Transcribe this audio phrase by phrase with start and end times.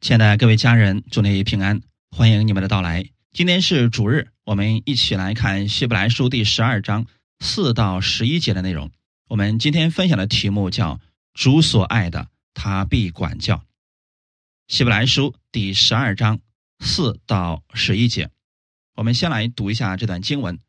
[0.00, 3.04] 亲爱的各位家人，祝你平安，欢迎你们的到来。
[3.32, 7.06] 今天是主日，我们一起来看希伯来书第十二章
[7.40, 8.92] 四到十一节的内容。
[9.26, 11.00] 我们今天分享的题目叫
[11.34, 13.64] “主所爱的，他必管教”。
[14.68, 16.38] 希伯来书第十二章
[16.78, 18.30] 四到十一节，
[18.94, 20.60] 我们先来读一下这段经文：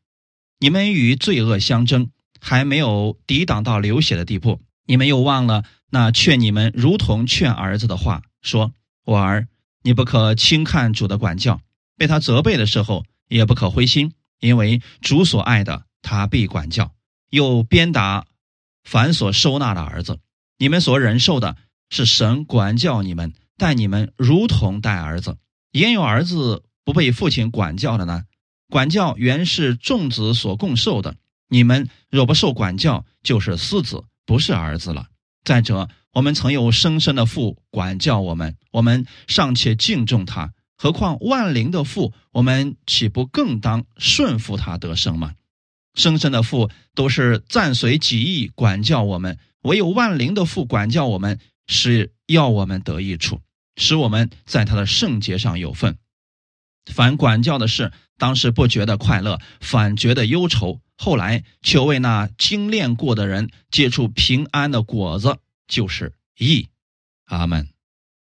[0.57, 2.09] 你们与罪恶相争，
[2.41, 8.73] 还没有抵挡到流血的地步，你们又忘了那劝你们如同劝儿子的话，说。
[9.09, 9.47] 我儿，
[9.81, 11.59] 你不可轻看主的管教，
[11.97, 16.93] 被他责备的时候也不可灰心，因为主所爱的，他必管教，
[17.31, 18.27] 又鞭打
[18.83, 20.19] 凡所收纳的儿子。
[20.59, 21.57] 你们所忍受的
[21.89, 25.39] 是神管教你们，待你们如同待儿子。
[25.71, 28.25] 焉有儿子不被父亲管教的呢？
[28.69, 31.15] 管教原是众子所共受的。
[31.47, 35.07] 你们若不受管教，就是私子，不是儿子了。
[35.43, 35.89] 再者。
[36.13, 45.33] 我们曾有生身的父管教我们，我们尚且敬重他，何况万灵的父，我们岂不更当顺服他得生吗？
[45.93, 53.41] 生身的父都是暂随己意管教我们，唯有万灵的父管教我们，是要我们得益处，
[53.75, 55.97] 使我们在他的圣洁上有份。
[56.91, 65.37] 凡管教的事，当时不觉得快乐，反觉得忧愁；后来却为那精炼过的人结出平安的果子。
[65.69, 66.67] 就是义，
[67.25, 67.69] 阿门。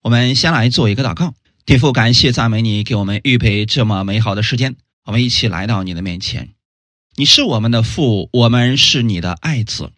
[0.02, 1.34] 我们先来做一个祷告，
[1.66, 6.50] 天父，感谢赞美你，给我们预备这么美好的时间，我们一起来到你的面前。
[7.16, 9.90] 你是我们的父，我们是你的爱子。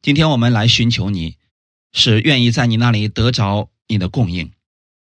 [0.00, 1.36] 今天我们来寻求你，
[1.92, 4.52] 是愿意在你那里得着你的供应，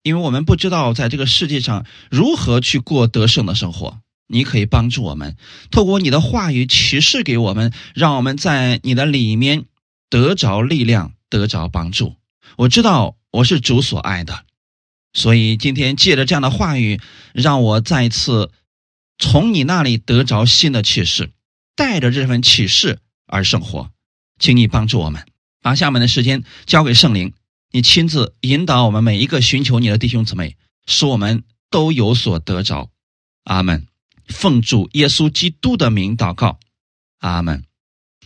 [0.03, 3.99] 因为我们不知道在这个世界上如何去过得胜的生活。
[4.29, 5.37] 你可以帮助我们，
[5.71, 9.65] 透过你的话语启示给我们，让我们在你的里面
[10.09, 11.13] 得着力量。
[11.29, 12.15] 得着帮助，
[12.55, 14.45] 我知道我是主所爱的，
[15.13, 17.01] 所以今天借着这样的话语，
[17.33, 18.51] 让我再次
[19.17, 21.31] 从你那里得着新的启示，
[21.75, 23.91] 带着这份启示而生活，
[24.39, 25.25] 请你帮助我们，
[25.61, 27.33] 把下面的时间交给圣灵，
[27.71, 30.55] 你亲自引导我们每一个寻求你的弟兄姊妹，
[30.85, 32.89] 使我们都有所得着。
[33.43, 33.85] 阿门。
[34.27, 36.59] 奉主耶稣基督的名祷告，
[37.19, 37.65] 阿门。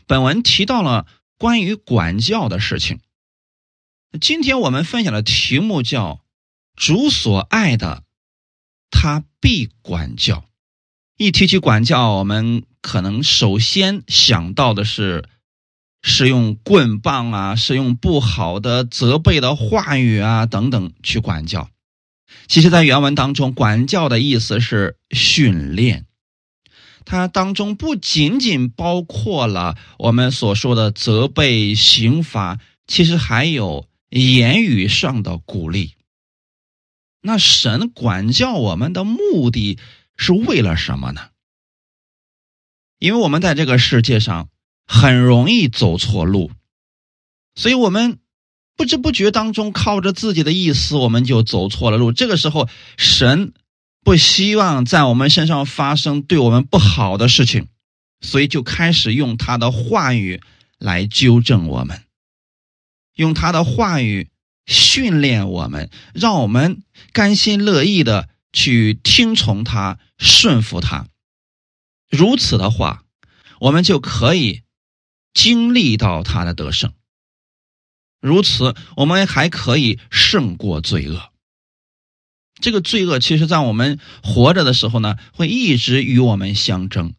[0.05, 1.07] 本文提到了。
[1.41, 2.99] 关于管教的事情，
[4.19, 6.23] 今天我们分享的题目叫
[6.77, 8.03] “主所爱的，
[8.91, 10.45] 他必管教”。
[11.17, 15.27] 一提起管教，我们可能首先想到的是
[16.03, 21.71] 使用棍棒啊，使用不好的责备的话语啊等等去管教。
[22.45, 26.05] 其实，在原文当中，“管教”的意思是训练。
[27.03, 35.95] 它当中不仅仅包括了我们所说的责备、刑罚，其实还有言语上的鼓励。
[37.21, 39.77] 那神管教我们的目的
[40.15, 41.29] 是为了什么呢？
[42.99, 44.49] 因为我们在这个世界上
[44.85, 46.51] 很容易走错路，
[47.55, 48.19] 所以我们
[48.77, 52.11] 不知不觉当中靠着自己的意思，我们就走错了路。
[52.11, 53.53] 这个时候，神。
[54.03, 57.67] 不希望在我们身上发生对我们不好的事情，
[58.19, 60.41] 所以就开始用他的话语
[60.79, 62.03] 来纠正我们，
[63.15, 64.29] 用他的话语
[64.65, 66.81] 训练我们，让我们
[67.13, 71.07] 甘心乐意的去听从他、顺服他。
[72.09, 73.03] 如此的话，
[73.59, 74.63] 我们就可以
[75.33, 76.93] 经历到他的得胜。
[78.19, 81.30] 如此，我们还可以胜过罪恶。
[82.61, 87.15] 这个罪恶，其实，在我们活着的时候呢，会一直与我们相争。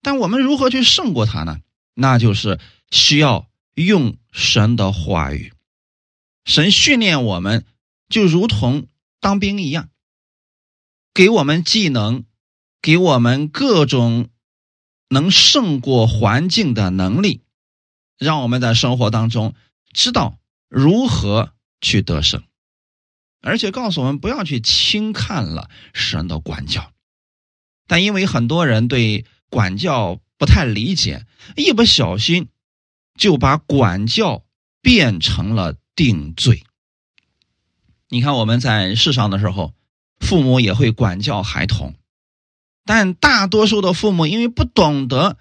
[0.00, 1.60] 但我们如何去胜过他呢？
[1.94, 2.58] 那就是
[2.90, 5.52] 需要用神的话语。
[6.46, 7.66] 神训练我们，
[8.08, 8.86] 就如同
[9.20, 9.90] 当兵一样，
[11.12, 12.24] 给我们技能，
[12.80, 14.30] 给我们各种
[15.08, 17.42] 能胜过环境的能力，
[18.16, 19.54] 让我们在生活当中
[19.92, 20.38] 知道
[20.68, 22.42] 如何去得胜。
[23.42, 26.92] 而且告诉我们不要去轻看了神的管教，
[27.86, 31.26] 但因为很多人对管教不太理解，
[31.56, 32.48] 一不小心
[33.18, 34.44] 就把管教
[34.82, 36.64] 变成了定罪。
[38.08, 39.74] 你看我们在世上的时候，
[40.18, 41.94] 父母也会管教孩童，
[42.84, 45.38] 但大多数的父母因为不懂得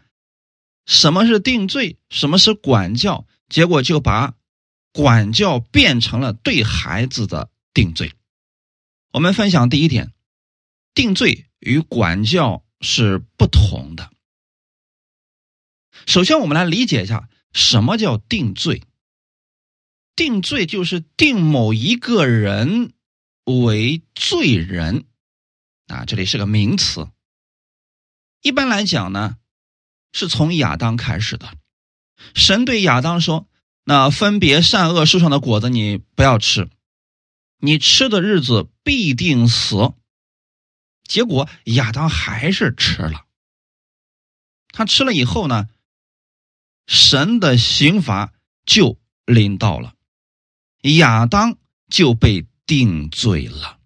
[0.86, 4.36] 什么是定罪，什么是管教，结果就把
[4.94, 7.50] 管教变成了对孩子的。
[7.74, 8.14] 定罪，
[9.12, 10.14] 我们分享第一点，
[10.94, 14.12] 定罪与管教是不同的。
[16.06, 18.84] 首先，我们来理解一下什么叫定罪。
[20.16, 22.94] 定罪就是定某一个人
[23.46, 25.06] 为罪人。
[25.88, 27.10] 啊，这里是个名词。
[28.42, 29.38] 一般来讲呢，
[30.12, 31.54] 是从亚当开始的。
[32.36, 33.48] 神对亚当说
[33.86, 36.70] ：“那分别善恶树上的果子你不要吃，
[37.60, 39.94] 你吃的日子必定死。”
[41.08, 43.26] 结果亚当还是吃了。
[44.72, 45.68] 他吃了以后呢，
[46.86, 48.34] 神的刑罚
[48.66, 49.96] 就临到了，
[50.82, 51.58] 亚当
[51.90, 53.80] 就被定罪了。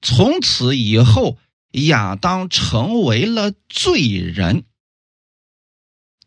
[0.00, 1.38] 从此以后，
[1.72, 4.64] 亚当成为了罪人。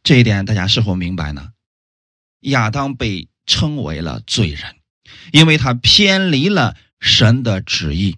[0.04, 1.54] 这一点大家是否明白呢？
[2.42, 4.77] 亚当被称为了罪人，
[5.32, 8.18] 因为他偏离了神的旨意。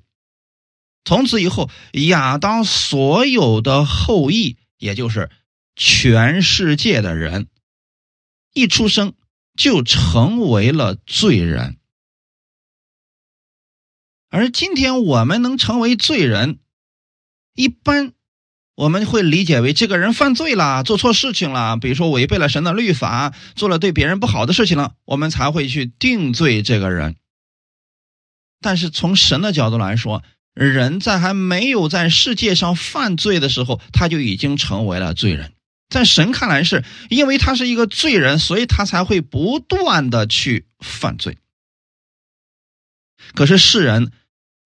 [1.05, 5.29] 从此以后，亚当所有的后裔，也就是
[5.75, 7.47] 全世界的人，
[8.53, 9.13] 一出生
[9.57, 11.77] 就成为了罪人。
[14.29, 16.59] 而今天我们能成为罪人，
[17.53, 18.13] 一般。
[18.79, 27.17] 我们会理解为这个人犯罪了，做错事情了，比如说违背了神的律法，做了对别人不好的事情了，我们才会去定罪这个人。
[28.61, 30.23] 但是从神的角度来说，
[30.53, 35.51] 人在还没有在世界上犯罪的时候，他就已经成为了罪人。
[35.89, 41.37] 在神看来，是因为他是一个罪人，所以他才会不断的去犯罪。
[43.35, 44.13] 可是世人。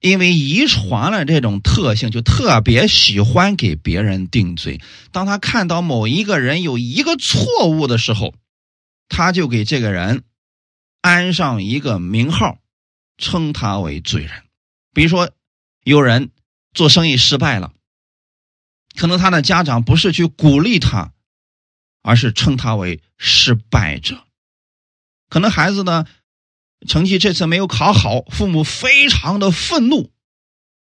[0.04, 4.82] 因为遗传了这种特性，就特别喜欢给别人定罪。
[5.14, 8.36] 当他看到某一个人有一个错误的时候，
[9.08, 10.26] 他就给这个人
[11.00, 12.58] 安上一个名号，
[13.18, 14.44] 称他为罪人。
[14.94, 15.32] 比如说，
[15.86, 16.32] 有人
[16.74, 17.72] 做生意失败了，
[18.98, 21.14] 可能他的家长不是去鼓励他，
[22.02, 24.26] 而是称他为失败者。
[25.30, 26.06] 可能孩子呢？
[26.88, 30.12] 成绩这次没有考好，父母非常的愤怒，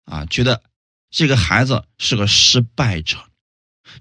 [0.05, 0.63] 啊，觉得
[1.11, 3.19] 这个孩子是个失败者，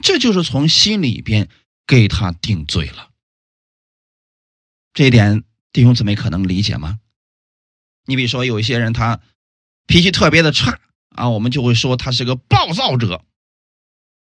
[0.01, 1.50] 这就是从心里边
[1.86, 3.10] 给他定罪了。
[4.94, 7.00] 这一点弟兄姊妹可能理解吗？
[8.06, 9.22] 你比如说有一些人他
[9.88, 10.80] 脾气特别的差
[11.10, 13.24] 啊，我们就会说他是个暴躁者，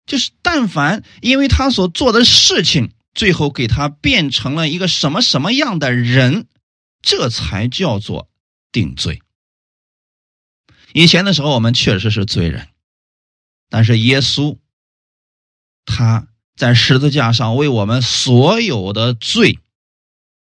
[0.05, 6.47] 就是但凡因为他所做的事情，最后给他变成了一个什么什么样的人。
[7.01, 8.29] 这才叫做
[8.71, 9.21] 定罪。
[10.93, 12.67] 以前的时候，我们确实是罪人，
[13.69, 14.57] 但是耶稣
[15.85, 19.59] 他在十字架上为我们所有的罪，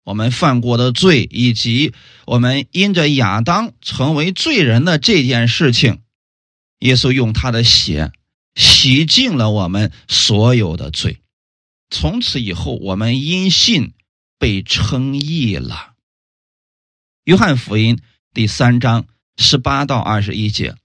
[0.04, 1.92] 我们犯过的罪，以及
[2.24, 6.02] 我们因着亚当成为罪人的这件事情，
[6.78, 8.12] 耶稣用他的血
[8.54, 11.20] 洗净了我们所有的罪。
[11.90, 13.92] 从此以后，我们因信
[14.38, 15.96] 被称义了。
[17.28, 18.00] 约翰福音
[18.32, 20.76] 第三章十八到二十一节。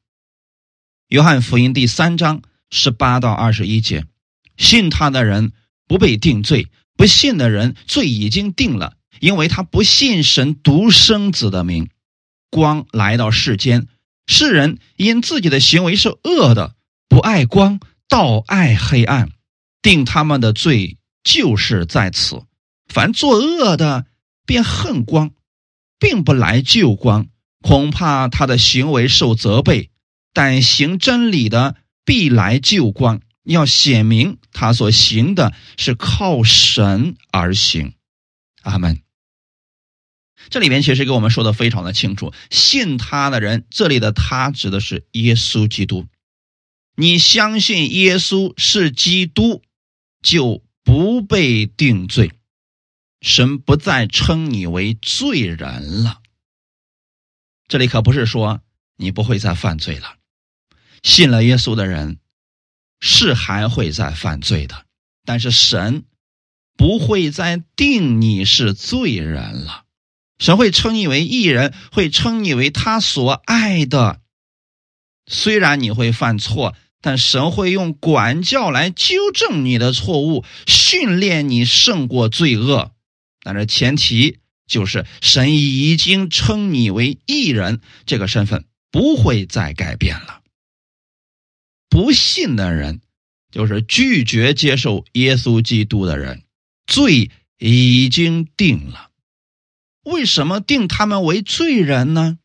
[1.07, 4.03] 约翰福音第三章十八到二十一节，
[4.57, 5.53] 信他的人
[5.87, 6.67] 不被定罪，
[6.97, 11.89] 不信的人罪已经定了，因为他不信神独生子的名。
[12.49, 13.87] 光来到世间，
[14.27, 16.75] 世人因自己的行为是恶的，
[17.07, 17.79] 不爱光，
[18.09, 19.29] 倒爱黑暗，
[19.81, 22.43] 定他们的罪就是在此。
[22.89, 24.05] 凡作恶的，
[24.45, 25.31] 便恨光。
[26.03, 27.27] 并不来救光，
[27.61, 29.87] 恐怕他的行为受责备；
[30.33, 37.93] 但行真理的必来救光，要显明他所行的是靠神而行。
[38.63, 38.99] 阿门。
[40.49, 46.05] 这里面其实给我们说的非常的清楚，信他的人，这里的他指的是耶稣基督。
[46.97, 49.63] 你相信耶稣是基督，
[50.21, 52.33] 就不被定罪。
[53.23, 56.19] 神不再称你为罪人了。
[57.69, 58.61] 这里可不是说
[58.97, 60.17] 你不会再犯罪了。
[61.01, 62.19] 信了耶稣的人
[62.99, 64.85] 是还会再犯罪的，
[65.25, 66.03] 但是神
[66.75, 69.85] 不会再定你是罪人了。
[70.37, 74.19] 神会称你为义人，会称你为他所爱的。
[75.25, 82.91] 虽然你会犯错，但神会用管教来纠正你的错误，训练你胜过罪恶。
[83.43, 90.41] 但是前提就是神已经称你为义人，这个身份不会再改变了。
[91.89, 93.01] 不信的人，
[93.51, 96.43] 就是拒绝接受耶稣基督的人，
[96.87, 99.11] 罪已经定了。
[100.03, 102.39] 为什么定他们为罪人呢？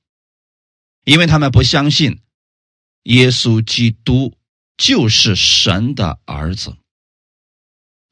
[1.05, 2.21] 因为他们不相信
[3.05, 4.35] 耶稣基督
[4.77, 6.77] 就是神的儿子。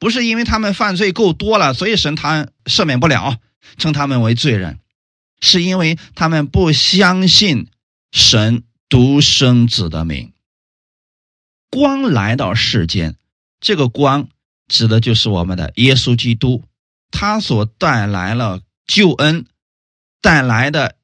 [0.06, 3.40] 不是因为他们犯罪够多了，所以神他赦免不了，
[3.76, 4.78] 称他们为罪人，
[5.40, 7.66] 是因为他们不相信
[8.12, 10.32] 神独生子的名。
[11.70, 13.16] 光来到世间，
[13.58, 14.28] 这个光
[14.68, 16.62] 指的就是我们的耶稣基督，
[17.10, 19.46] 他所带来了救恩，
[20.20, 20.94] 带来的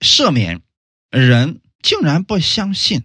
[0.00, 0.62] 赦免，
[1.10, 3.02] 人竟然不相信。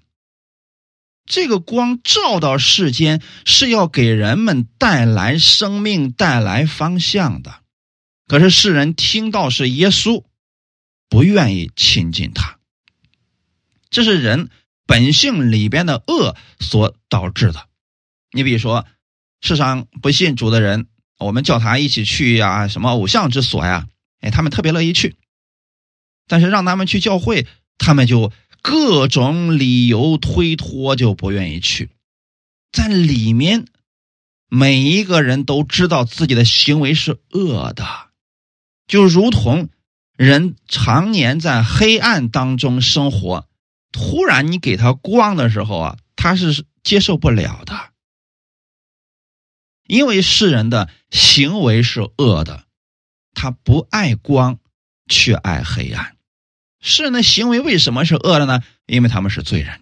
[1.26, 7.62] 这个光照到世间，是要给人们带来生命、带来方向的。
[8.28, 10.26] 可是世人听到是耶稣，
[11.08, 12.60] 不愿意亲近他。
[13.90, 14.50] 这是人
[14.86, 17.68] 本性里边的恶所导致的。
[18.32, 18.86] 你比如说，
[19.40, 20.88] 世上不信主的人，
[21.20, 23.88] 我们叫他一起去呀，什么偶像之所呀，
[24.20, 25.16] 哎，他们特别乐意去。
[26.28, 28.32] 但是让他们去教会，他们就。
[28.64, 31.92] 各种理由推脱，就不愿意去。
[32.72, 33.68] 在里面，
[34.48, 37.86] 每一个人都知道自己的行为是恶的，
[38.88, 39.70] 就如同
[40.16, 43.48] 人常年在黑暗当中生活，
[43.92, 47.92] 突然你给他光的时候啊，他是接受不了的，
[49.86, 52.64] 因为世人的行为是恶的，
[53.34, 54.58] 他不爱光，
[55.08, 56.13] 却爱黑暗。
[56.86, 58.62] 世人的行为为什么是恶的呢？
[58.86, 59.80] 因为他们是罪人，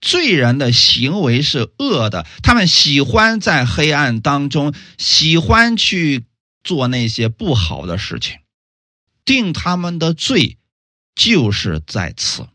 [0.00, 6.24] 罪人的行为是恶的，他们喜欢在黑暗当中，喜欢去
[6.64, 8.40] 做那些不好的事情。
[9.24, 10.58] 定他们的罪
[11.14, 12.48] 就是在此，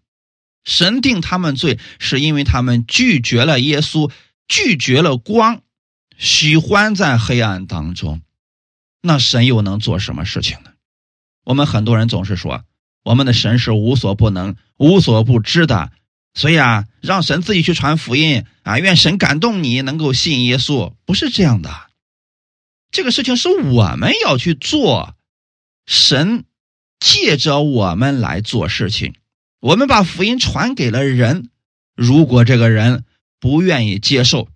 [0.65, 4.11] 神定他们罪是因为他们拒绝了耶稣，
[4.49, 5.61] 拒绝了光，
[6.17, 8.21] 喜欢在黑暗当中。
[9.01, 10.71] 那神又能做什么事情呢？
[11.45, 12.65] 我们很多人总是说。
[13.03, 15.91] 我们的神是无所不能、无所不知的，
[16.33, 21.69] 所以啊，让神自己去传福音啊，愿神感动你能够信耶稣，不是这样的。
[22.91, 25.15] 这个事情是我们要去做，
[25.85, 26.45] 神
[26.99, 29.15] 借着我们来做事情。
[29.59, 31.49] 我们把福音传给了人，
[31.95, 33.03] 如果这个人
[33.39, 34.47] 不愿意接受，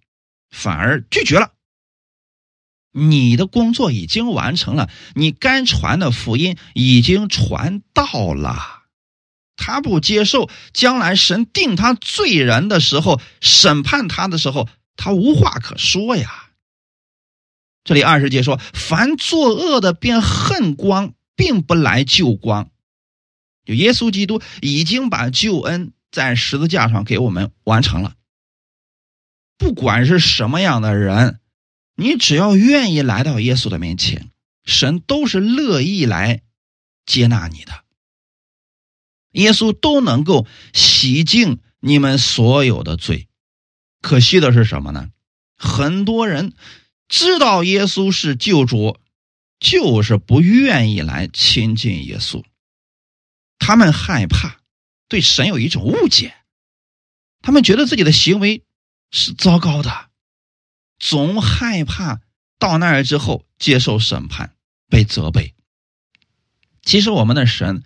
[0.50, 1.52] 反而拒绝了。
[3.00, 8.86] 你的工作已经完成了，你该传的福音已经传到了，
[9.56, 16.50] 他不接受，将来神定他罪人的时候，审判他的时候，他无话可说呀。
[17.84, 22.72] 这里二十节说：“凡作恶的便恨光，并不来救光。”
[23.64, 28.16] 就耶稣基督已经把救恩在十字架上给我们完成了，
[29.58, 31.40] 不管是什么样的人。
[32.00, 34.30] 你只要愿意来到耶稣的面前，
[34.64, 36.44] 神都是乐意来
[37.08, 37.84] 接纳你的。
[39.32, 43.28] 耶稣都能够洗净你们所有的罪。
[44.02, 45.10] 可惜的是什么呢？
[45.58, 46.54] 很多人
[47.10, 49.00] 知道耶稣是救主，
[49.60, 52.44] 就是不愿意来亲近耶稣。
[53.58, 54.62] 他们害怕
[55.08, 56.36] 对神有一种误解，
[57.42, 58.62] 他们觉得自己的行为
[59.10, 60.07] 是糟糕的。
[61.00, 62.22] 总害怕
[62.60, 64.56] 到那儿之后接受审判、
[64.90, 65.54] 被责备。
[66.82, 67.84] 其实我们的神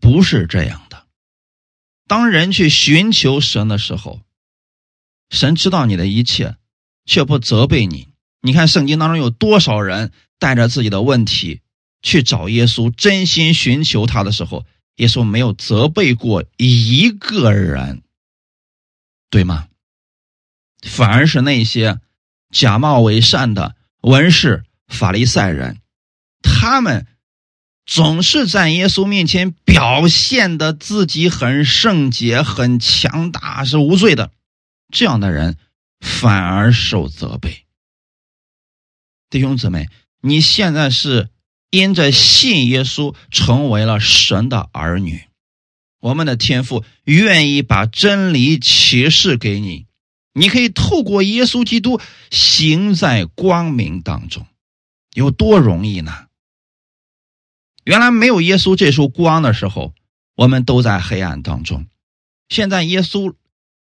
[0.00, 1.06] 不是这样的。
[2.06, 4.20] 当人去寻求神的时候，
[5.30, 6.56] 神知道你的一切，
[7.06, 8.08] 却不责备你。
[8.42, 11.62] 你看圣经当中有多少人带着自己的问题
[12.02, 18.02] 去找耶稣，真心寻求他的时候，耶稣没有责备过一个人，
[19.30, 19.68] 对吗？
[20.82, 22.00] 反而是那些。
[22.54, 25.80] 假冒伪善的文士、法利赛人，
[26.40, 27.04] 他们
[27.84, 34.30] 总是在耶稣面前表现的自己很圣洁、很强大，是无罪的。
[34.92, 35.56] 这样的人
[35.98, 37.64] 反而受责备。
[39.28, 39.88] 弟兄姊妹，
[40.20, 41.30] 你现在是
[41.70, 45.24] 因着信耶稣成为了神的儿女，
[45.98, 49.83] 我们的天父愿意把真理启示给你。
[50.36, 52.00] 你可以透过耶稣基督
[52.30, 54.46] 行在光明当中，
[55.14, 56.26] 有多容易呢？
[57.84, 59.94] 原来没有耶稣这束光的时候，
[60.34, 61.86] 我们都在黑暗当中。
[62.48, 63.34] 现在耶稣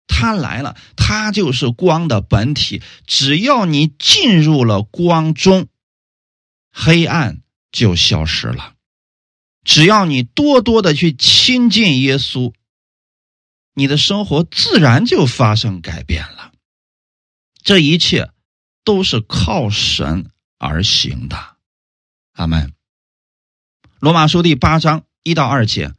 [0.08, 2.82] 他来了，他就是光的本体。
[3.08, 5.68] 只要你进入了光中，
[6.70, 8.74] 黑暗就消失了。
[9.64, 12.54] 只要你多多的去亲近耶稣。
[13.76, 16.54] 你的生活自然就发生改变了，
[17.62, 18.32] 这一切
[18.86, 21.38] 都是靠神而行的，
[22.32, 22.74] 阿门。
[24.00, 25.94] 罗马书第八章一到二节，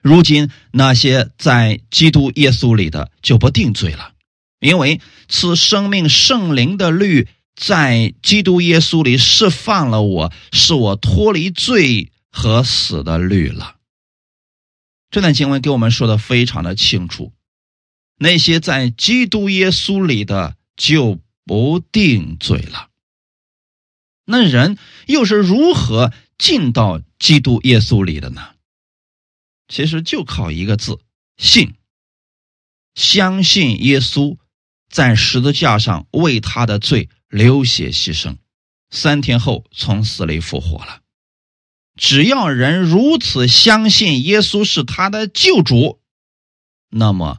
[0.00, 4.14] 如今那些在基督耶稣里的就不定罪了，
[4.58, 13.73] 因为此生命圣灵的律在基督耶稣里释放了我，使我脱离罪和死的律了。
[15.14, 17.32] 这段经文给我们说的非常的清楚，
[18.16, 22.90] 那些在基督耶稣里的就不定罪了。
[24.24, 28.56] 那人又是如何进到基督耶稣里的呢？
[29.68, 30.98] 其实就靠一个字：
[31.36, 31.74] 信。
[32.96, 34.36] 相信耶稣
[34.90, 38.38] 在十字架上为他的罪流血牺牲，
[38.90, 41.03] 三天后从死里复活了。
[41.96, 46.00] 只要人如此相信耶稣是他的救主，
[46.90, 47.38] 那么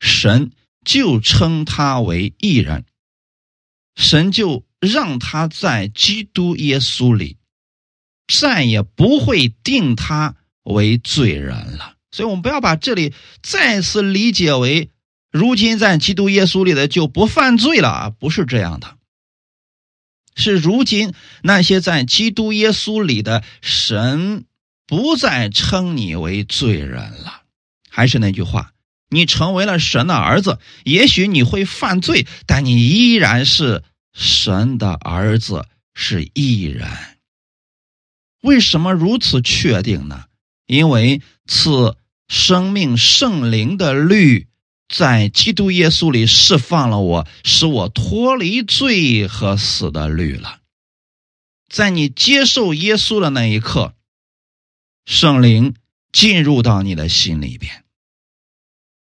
[0.00, 0.52] 神
[0.84, 2.84] 就称他为义人，
[3.96, 7.38] 神就让他在基督耶稣里
[8.26, 11.96] 再也不会定他为罪人了。
[12.10, 14.90] 所以，我们不要把这里再次理解为，
[15.30, 18.10] 如今在基督耶稣里的就不犯罪了啊！
[18.10, 18.98] 不是这样的，
[20.34, 21.12] 是如今
[21.42, 24.44] 那些在基督耶稣里的神
[24.86, 27.42] 不再称你为罪人了。
[27.88, 28.72] 还是那句话，
[29.08, 36.88] 你成为了神的儿子，也许你会犯罪，但你依然是神的儿子，是义人。
[38.42, 40.24] 为什么如此确定呢？
[40.66, 41.96] 因为赐。
[42.28, 44.46] 生命圣灵的律
[44.88, 50.60] 在基督耶稣里释放了我，使我脱离罪和死的律了。
[51.68, 53.94] 在你接受耶稣的那一刻，
[55.06, 55.74] 圣灵
[56.12, 57.84] 进入到你的心里边。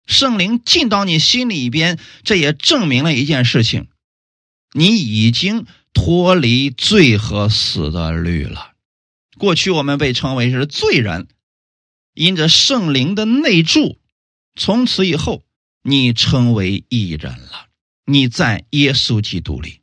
[0.06, 3.88] 圣灵进到你心里边，这也证明了一件事情：
[4.74, 8.74] 你已经脱离罪和死的律了。
[9.38, 11.28] 过去我们被称为是罪人。
[12.14, 14.00] 因着圣灵的内住，
[14.56, 15.45] 从此以后，
[15.88, 17.68] 你成为义人了。
[18.08, 19.82] 你在耶稣基督里，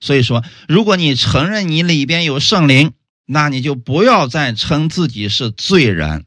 [0.00, 2.92] 所以说，如果你承认你里边有圣灵，
[3.26, 6.24] 那你就不要再称自己是罪人，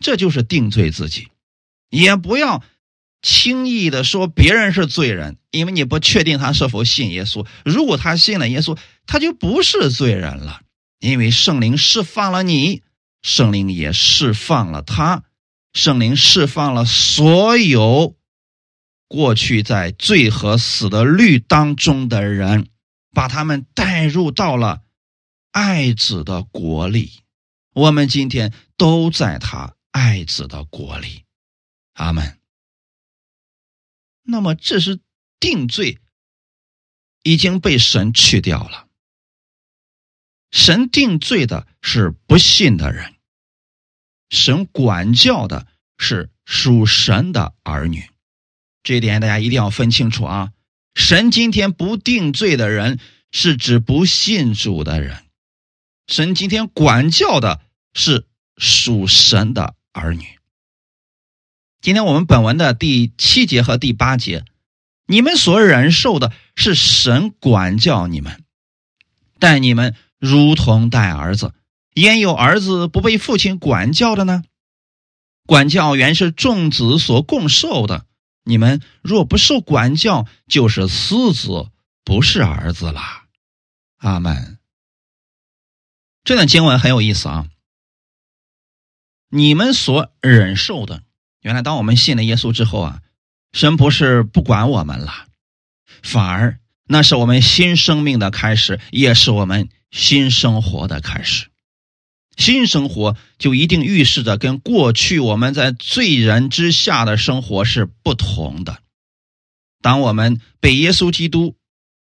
[0.00, 1.28] 这就是定罪自己；
[1.88, 2.62] 也不要
[3.22, 7.46] 轻易的说别人是罪人，因为你不确定他是否信耶稣。
[7.64, 10.60] 如果他信了耶稣，他就不是罪人了，
[11.00, 12.82] 因为圣灵释放了你。
[13.22, 15.24] 圣灵也释放了他，
[15.74, 18.16] 圣灵释放了所有
[19.08, 22.68] 过去在罪和死的律当中的人，
[23.10, 24.82] 把他们带入到了
[25.50, 27.24] 爱子的国里。
[27.72, 31.24] 我们今天都在他爱子的国里，
[31.94, 32.38] 阿门。
[34.22, 35.00] 那么这是
[35.40, 35.98] 定罪
[37.24, 38.88] 已经被神去掉了，
[40.52, 43.13] 神定罪的是不信的人。
[44.30, 45.66] 神管教的
[45.98, 48.08] 是属神的儿女，
[48.82, 50.50] 这一点大家一定要分清楚啊！
[50.94, 52.98] 神今天不定罪的人，
[53.32, 55.16] 是指不信主的人；
[56.06, 57.60] 神今天管教的
[57.94, 60.24] 是属神的儿女。
[61.80, 64.44] 今天我们本文的第七节和第八节，
[65.06, 68.42] 你们所忍受的是神管教你们，
[69.38, 71.52] 待你们如同待儿子。
[71.94, 74.44] 焉有儿子不被父亲管教的呢？
[75.46, 78.06] 管教原是众子所共受的。
[78.44, 81.70] 你们若不受管教，就是私子，
[82.04, 83.24] 不是儿子啦。
[83.98, 84.58] 阿门。
[86.24, 87.48] 这段经文很有意思啊。
[89.30, 91.02] 你们所忍受的，
[91.40, 93.02] 原来当我们信了耶稣之后啊，
[93.52, 95.26] 神不是不管我们了，
[96.02, 101.48] 反而那是我们新生命的开始，也是我们新生活的开始。
[102.36, 108.82] 新生活就一定预示着跟过去我们在罪人之下的生活是不同的。
[109.80, 111.56] 当我们被耶稣基督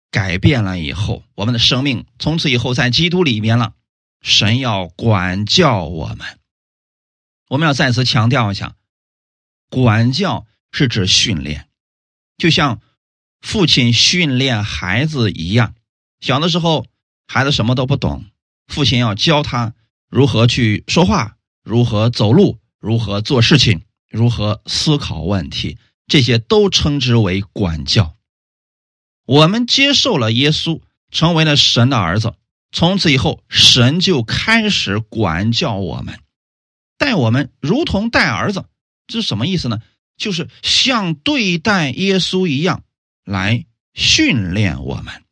[0.09, 3.73] 改变了以后，我们的生命从此以后在基督里面了。
[4.21, 6.39] 神要管教我们，
[7.49, 8.75] 我们要再次强调一下，
[9.69, 11.67] 管教是指训练，
[12.37, 12.79] 就像
[13.41, 15.75] 父亲训练孩子一样。
[16.21, 16.85] 小的时候，
[17.27, 18.23] 孩子什么都不懂，
[18.67, 19.73] 父亲要教他。
[20.13, 21.37] 如何去说话？
[21.63, 22.59] 如何走路？
[22.79, 23.81] 如何做事情？
[24.11, 25.79] 如何思考问题？
[26.05, 28.15] 这些都称之为管教。
[29.25, 32.35] 我们接受了耶稣，成为了神的儿子，
[32.71, 36.19] 从此以后，神就开始管教我们，
[36.99, 38.65] 待我们如同待儿子。
[39.07, 39.79] 这是什么意思呢？
[40.15, 42.83] 就是像对待耶稣一样
[43.25, 45.23] 来训练我们。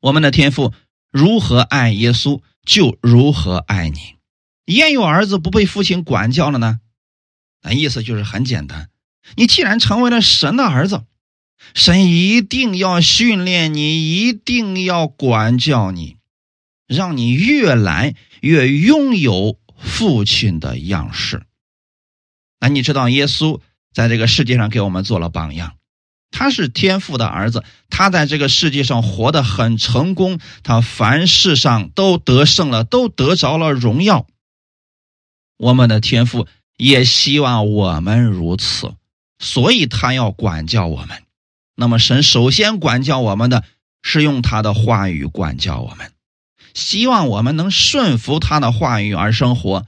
[0.00, 0.74] 我们的天赋
[1.12, 2.42] 如何爱耶稣？
[2.68, 4.16] 就如何爱你，
[4.66, 6.80] 焉有儿子不被父亲管教了呢？
[7.62, 8.90] 那意思就是很简单，
[9.36, 11.06] 你既然成为了神的儿子，
[11.72, 16.18] 神一定要训练你，一定要管教你，
[16.86, 21.46] 让你越来越拥有父亲的样式。
[22.60, 23.62] 那你知道，耶稣
[23.94, 25.77] 在这个世界上给我们做了榜样，
[26.30, 34.26] 他是天父的儿子，他在这个世界上活得很成功，他凡事上都得胜了，都得着了荣耀。
[35.56, 38.94] 我们的天父也希望我们如此，
[39.38, 41.22] 所以他要管教我们。
[41.74, 43.64] 那么，神首先管教我们的
[44.02, 46.12] 是用他的话语管教我们，
[46.74, 49.86] 希望我们能顺服他的话语而生活，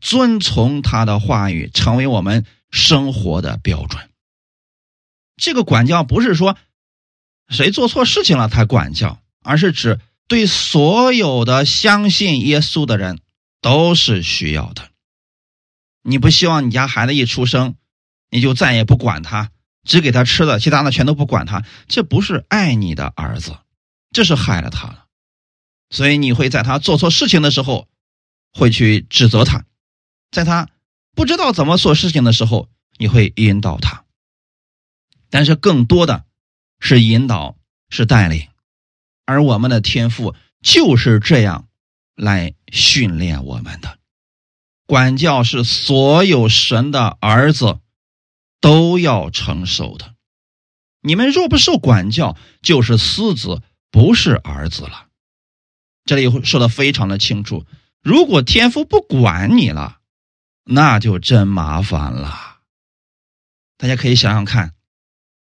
[0.00, 4.08] 遵从他的话语，成为我们生活的标准。
[5.36, 6.56] 这个管教不是说
[7.48, 13.20] 谁做错事情了才管教，而是指对所有的相信耶稣的人
[13.60, 14.90] 都是需要的。
[16.02, 17.76] 你不希望你家孩子一出生，
[18.30, 19.50] 你就再也不管他。
[19.86, 23.58] 只给他吃的，其他的全都不管他，这不是爱你的儿子，
[24.12, 25.04] 这是害了他了。
[25.90, 27.86] 所以你会在他做错事情的时候，
[28.50, 29.66] 会去指责他；
[30.30, 30.70] 在他
[31.14, 34.04] 不知道怎么做事情的时候，你会引导他。
[35.34, 36.22] 但是更多的
[36.78, 37.56] 是引导，
[37.90, 38.46] 是带领，
[39.24, 41.66] 而我们的天赋就是这样
[42.14, 43.98] 来训练我们的。
[44.86, 47.80] 管教是所有神的儿子。
[48.64, 50.14] 都要承受的。
[51.02, 55.08] 你们若不受管教，就是私子，不是儿子了。
[56.06, 57.66] 这里说的非常的清楚。
[58.00, 59.98] 如果天父不管你了，
[60.64, 62.60] 那就真麻烦了。
[63.76, 64.73] 大家可以想想看，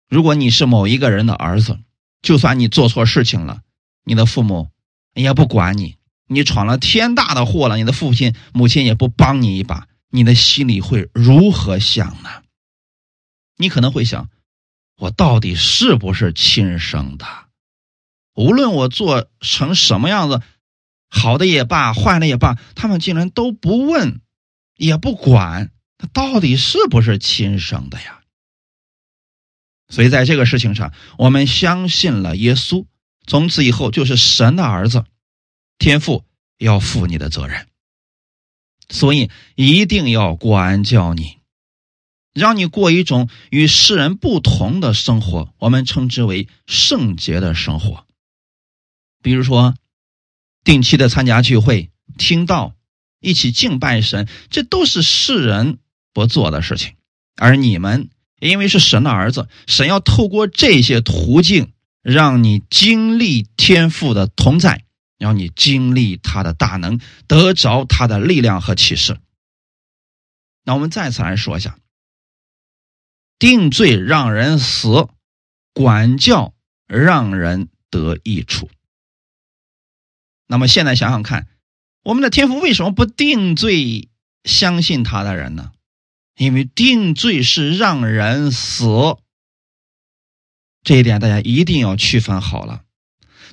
[0.09, 1.79] 如果你是某一个人的儿子，
[2.21, 3.61] 就算你做错事情了，
[4.03, 4.69] 你的父母
[5.13, 12.29] 也不管你，你闯了天大的祸了，你的父亲母亲也不帮你一把，你的心里会如何想呢？
[13.55, 14.29] 你可能会想，
[14.97, 17.25] 我到底是不是亲生的？
[18.33, 20.41] 无论我做成什么样子，
[21.09, 24.21] 好的也罢，坏的也罢，他们竟然都不问，
[24.75, 28.18] 也不管，他到底是不是亲生的呀？
[29.89, 32.85] 所以在这个事情上，我们相信了耶稣，
[33.25, 35.03] 从此以后就是神的儿子，
[35.77, 36.23] 天父
[36.57, 37.67] 要负你的责任，
[38.89, 41.39] 所以一定要管教你。
[42.31, 48.05] 让你过一种与世人不同的生活，我们称之为圣洁的生活。
[49.21, 49.75] 比如说，
[50.63, 52.75] 定期的参加聚会、听道、
[53.19, 55.79] 一起敬拜神，这都是世人
[56.13, 56.95] 不做的事情。
[57.35, 64.85] 而你们因为是神的儿子，神要透过这些途径，让你经历天赋的同在，
[65.17, 69.19] 让你经历他的大能，得着他的力量和启示。
[70.63, 71.77] 那我们再次来说一下。
[73.37, 75.07] 定罪让人死，
[75.73, 76.53] 管教
[76.87, 78.69] 让人得益处。
[80.45, 81.47] 那么现在想想看，
[82.03, 84.09] 我们的天父为什么不定罪
[84.43, 85.71] 相信他的人呢？
[86.39, 88.85] 因为定罪是让人死，
[90.83, 92.85] 这一点大家一定要区分好了。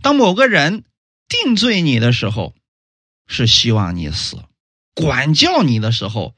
[0.03, 0.85] 当某个人
[1.27, 2.55] 定罪你的时候，
[3.27, 4.39] 是希望你死；
[4.95, 6.35] 管教你的时候。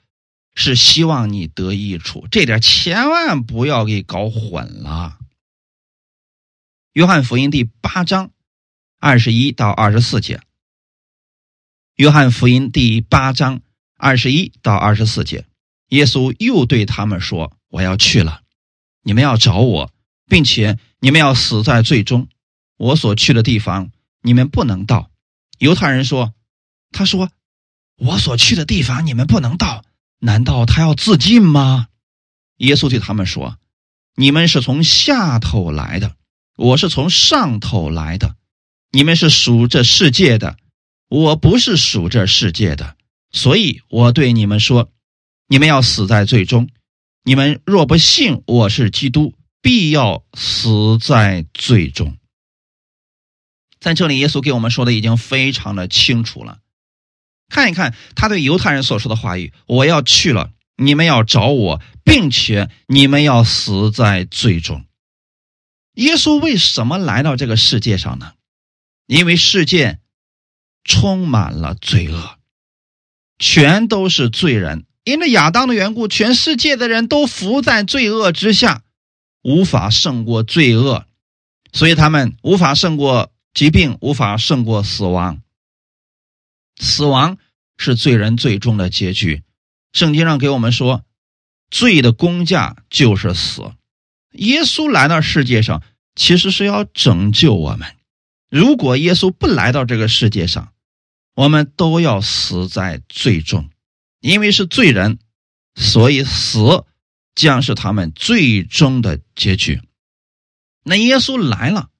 [0.61, 5.16] 是希望你得益处，这点千万不要给搞混了。
[6.94, 8.32] 约翰福音第八章
[8.98, 10.40] 二十一到二十四节。
[11.94, 13.61] 约翰福音第八章
[13.94, 15.46] 二十一到二十四节，
[15.88, 18.42] 耶稣又对他们说：“我要去了，
[19.03, 19.92] 你们要找我，
[20.27, 22.29] 并且你们要死在最终。
[22.77, 23.90] 我所去的地方，
[24.22, 25.11] 你们不能到。”
[25.59, 26.35] 犹太人说
[26.92, 27.31] ：“他说
[27.96, 29.85] 我所去的地方，你们不能到。”
[30.20, 31.88] 难道他要自尽吗？
[32.57, 33.57] 耶稣对他们说
[34.16, 36.16] ：“你们是从下头来的，
[36.57, 38.35] 我是从上头来的。
[38.90, 40.57] 你们是属这世界的，
[41.09, 42.96] 我不是属这世界的。
[43.31, 44.90] 所以我对你们说，
[45.48, 46.68] 你们要死在最终。
[47.24, 52.16] 你们若不信我是基督，必要死在最终。”
[53.80, 56.58] 在这里，耶稣给我们说的已经非常的清楚了。
[57.48, 64.84] 看一看他对犹太人所说的话语：“我要去了，你们要找我，并且你们要死在最终。”
[65.94, 68.34] 耶稣为什么来到这个世界上呢？
[69.06, 70.00] 因为世界
[70.84, 72.38] 充满了罪恶，
[73.38, 74.84] 全都是罪人。
[75.08, 78.82] 因着亚当的缘故，全世界的人都伏在罪恶之下，
[79.42, 81.06] 无法胜过罪恶，
[81.72, 85.40] 所以他们无法胜过疾病，无法胜过死亡。
[86.78, 87.38] 死亡
[87.78, 89.42] 是罪人最终的结局。
[89.94, 91.02] 圣经上给我们说，
[91.70, 93.62] 罪的工价就是死。
[94.32, 95.82] 耶稣来到世界上，
[96.16, 97.96] 其实是要拯救我们。
[98.50, 100.74] 如果耶稣不来到这个世界上，
[101.34, 103.70] 我们都要死在最终。
[104.20, 105.18] 因为是罪人，
[105.74, 106.85] 所以死
[107.35, 109.81] 将是他们最终的结局。
[110.83, 111.90] 那耶稣来了，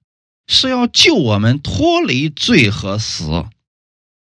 [0.47, 3.47] 是要救我们脱离罪和死。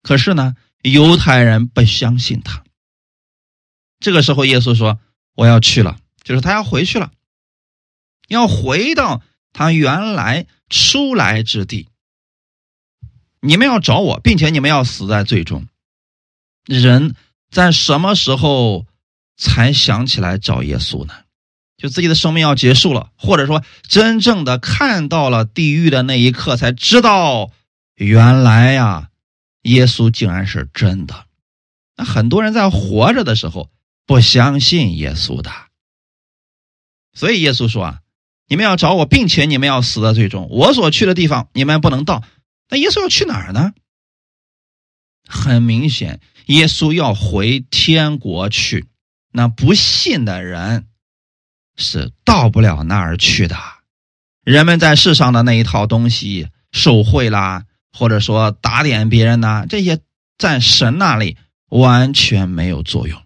[0.02, 2.64] 可是呢，犹太人不相信他。
[4.00, 5.00] 这个时候，耶稣说
[5.34, 7.10] ：“我要去了，就是他要回去了，
[8.28, 11.88] 要回到他原来出来之地。
[13.40, 15.66] 你们要找我，并且你们要死在罪中。
[16.66, 17.14] 人
[17.54, 18.84] 在什么时候
[19.38, 21.14] 才想起来找耶稣呢？”
[21.78, 27.50] 就自己的生命要结束了，或者说真正的看到了地狱的那一刻，才知道
[27.96, 29.10] 原来呀，
[29.62, 31.26] 耶稣竟然是真的。
[31.96, 33.70] 那很多人在活着的时候
[34.06, 35.50] 不相信耶稣的，
[37.12, 38.00] 所以耶稣说啊，
[38.48, 42.22] 你们要找我，并且你们要死在最终，我所去的地方你们不能到。
[42.68, 43.74] 那耶稣要去哪儿呢？
[45.28, 48.86] 很明显，耶稣要回天国去。
[49.32, 50.86] 那不信的人。
[51.76, 53.56] 是到不了那儿去的。
[54.44, 59.98] 人们在世上的那一套东西，受贿啦，或者说打点别人呐，这些
[60.38, 61.36] 在神那里
[61.68, 63.20] 完全没有作用。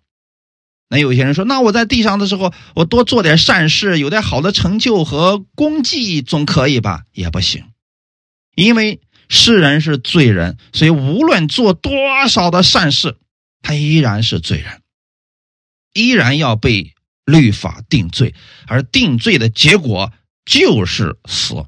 [0.88, 7.02] 那有些人说，那我在地上的时候，我多做点善事，有点好的成就和功绩，总可以吧？
[7.12, 7.64] 也不行，
[8.54, 13.17] 因为世人是罪人，所以无论做多少的善事，
[13.62, 14.83] 他依然是罪人，
[15.93, 16.95] 依然要被。
[17.29, 18.35] 律法定罪，
[18.67, 20.14] 而定罪的结果
[20.47, 21.67] 就是死。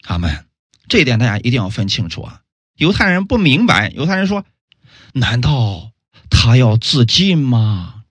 [0.00, 0.46] 他们
[0.88, 2.40] 这一点大家一定要分清楚啊！
[2.78, 4.46] 犹太人不明白，犹太人说
[5.12, 5.92] ：“难道
[6.30, 8.04] 他要自尽吗？”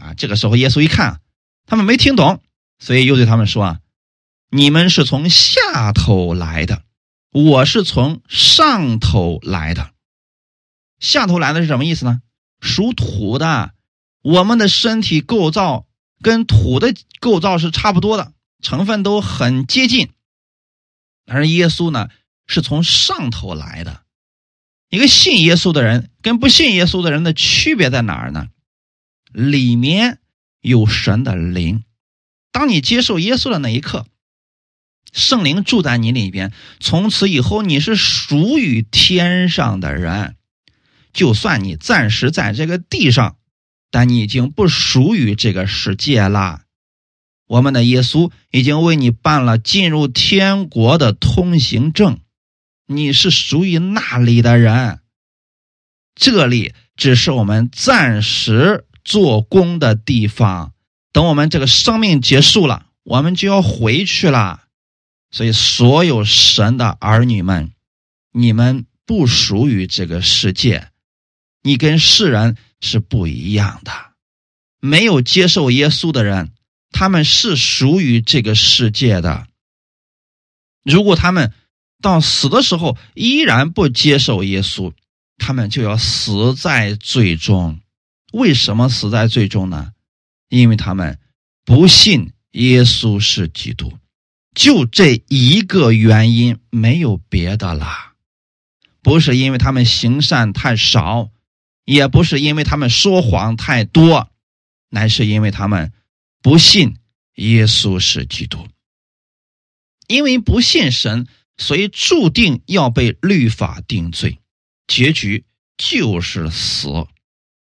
[0.00, 1.20] 啊，这个时候耶稣一看，
[1.66, 2.42] 他们没听懂，
[2.78, 3.80] 所以又对他们说：“啊，
[4.48, 6.82] 你们是从下头来的，
[7.30, 9.92] 我是从上头来的。
[10.98, 12.20] 下头来的是什么意思呢？
[12.60, 13.74] 属土的。”
[14.22, 15.86] 我们的身体构造
[16.20, 20.10] 跟土的构造是差不多的，成分都很接近。
[21.24, 22.10] 而耶稣呢，
[22.46, 24.02] 是从上头来的。
[24.90, 28.48] 一个信耶稣的人跟不信耶稣的人的区别在哪儿呢？
[29.32, 30.18] 里面
[30.60, 31.82] 有神的灵。
[32.52, 34.06] 当你接受耶稣的那一刻，
[35.12, 40.36] 圣灵住在你里边，从此以后你是属于天上的人。
[41.12, 43.36] 就算你暂时在这个地上。
[43.92, 46.60] 但你已经不属于这个世界了，
[47.48, 52.20] 我们的耶稣已经为你办了进入天国的通行证，
[52.86, 55.00] 你是属于那里的人。
[56.14, 60.72] 这里只是我们暂时做工的地方，
[61.12, 64.62] 等我们这个生命结束了，我们就要回去了。
[65.30, 67.72] 所以，所有神的儿女们，
[68.32, 70.90] 你们不属于这个世界，
[71.62, 72.56] 你跟世人。
[72.82, 73.92] 是不一样的，
[74.80, 76.50] 没有接受耶稣的人，
[76.92, 79.46] 他们是属于这个世界的。
[80.82, 81.52] 如果他们
[82.00, 84.94] 到死的时候依然不接受耶稣，
[85.36, 87.78] 他们就要死在最终。
[88.32, 89.92] 为什么死在最终呢？
[90.48, 91.18] 因为他们
[91.66, 93.92] 不信耶稣是基督，
[94.54, 98.14] 就这一个原因，没有别的啦。
[99.02, 101.30] 不是因为他们行善太少。
[101.86, 104.30] 也不是因为他们说谎太多，
[104.90, 105.92] 乃是因为他们
[106.40, 106.98] 不信
[107.34, 108.68] 耶稣是基督。
[110.06, 114.38] 因为不信神，所以注定要被律法定罪，
[114.86, 115.44] 结局
[115.76, 116.88] 就是死。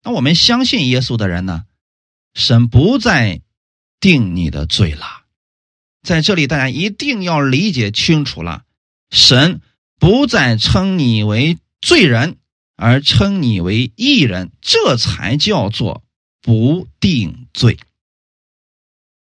[0.04, 1.66] 那我们相信耶稣的人呢？
[2.34, 3.42] 神不再
[4.00, 5.23] 定你的罪了。
[6.04, 8.64] 在这里，大家一定要理解清楚了：
[9.10, 9.62] 神
[9.98, 12.38] 不再称你为罪人。
[12.76, 16.04] 而称你为义人，这才叫做
[16.42, 17.78] 不定罪。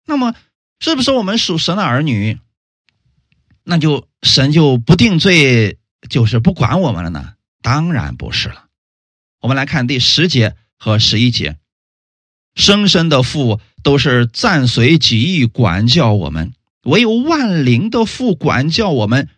[0.06, 0.36] 那么，
[0.82, 2.40] 是不是我们属神的儿女，
[3.64, 7.36] 那就神就不定罪，就是不管我们了呢？
[7.62, 8.66] 当然不是了。
[9.40, 11.58] 我们来看第十节和十一节：
[12.54, 16.54] 生身的父都是暂随己意管教我们，
[16.88, 19.30] 唯有万灵的父管教我们。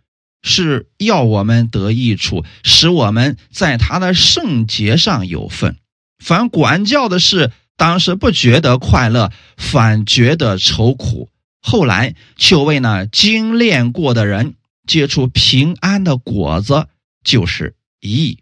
[0.41, 5.75] 是要我们得益处，使我们在他的圣洁上有份。
[6.17, 11.27] 凡管教的事，当时不觉得快乐，反觉得愁苦；
[11.61, 14.55] 后来却为那精炼过的人
[14.87, 16.87] 结出平安的果子，
[17.21, 18.39] 就是义。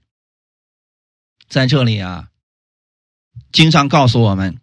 [1.49, 2.27] 在这里啊，
[3.51, 4.59] 经常告诉我们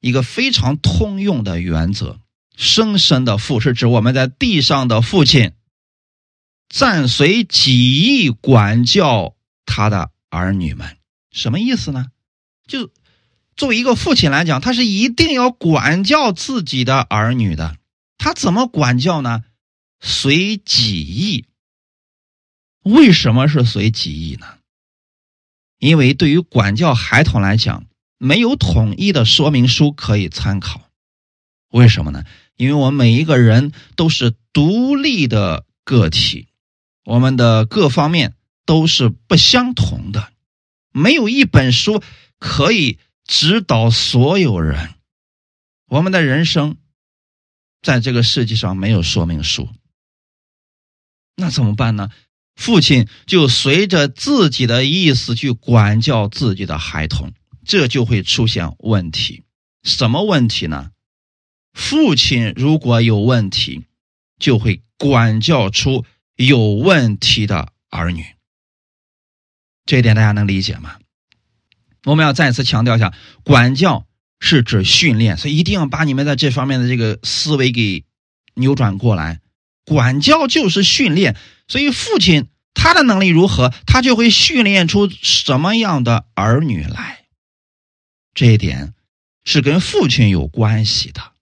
[0.00, 2.18] 一个非常通用的原则：
[2.56, 5.52] 生身的父是指我们在地上的父亲。
[6.68, 10.96] 暂随己意管教他的儿女们，
[11.30, 12.06] 什么意思呢？
[12.66, 12.90] 就
[13.56, 17.76] 作为一个父亲来讲，他是一定要管教自己的儿女的。
[18.18, 19.44] 他怎么管教呢？
[20.00, 21.44] 随己意。
[22.82, 24.46] 为什么是随己意呢？
[25.78, 27.86] 因为对于管教孩童来讲，
[28.18, 30.80] 没有统一的说明书可以参考。
[31.68, 32.24] 为什么呢？
[32.56, 36.48] 因为我们每一个人都是独立的个体，
[37.04, 40.32] 我们的各方面都是不相同的，
[40.92, 42.02] 没有一本书
[42.38, 44.94] 可以指导所有人。
[45.86, 46.76] 我们的人生
[47.82, 49.68] 在这个世界上没有说明书，
[51.36, 52.10] 那怎么办呢？
[52.56, 57.32] 父亲就随着自己的意思去管教自己的孩童，
[57.64, 59.42] 这就会出现问题。
[59.82, 60.92] 什么问题呢？
[61.74, 63.84] 父亲如果有问题，
[64.38, 66.06] 就会管教出
[66.36, 68.24] 有问题的儿女。
[69.84, 70.96] 这一点大家能理解吗？
[72.04, 74.06] 我们要再次强调一下，管教
[74.38, 78.04] 是指训练，所以一定要把你们在这方面的这个思维给
[78.54, 79.40] 扭转过来。
[79.84, 81.36] 管教就是训练，
[81.68, 87.26] 所以父亲他的能力如何，他就会训练出什么样的儿女来。
[88.32, 88.94] 这一点
[89.44, 91.33] 是跟父亲有关系的。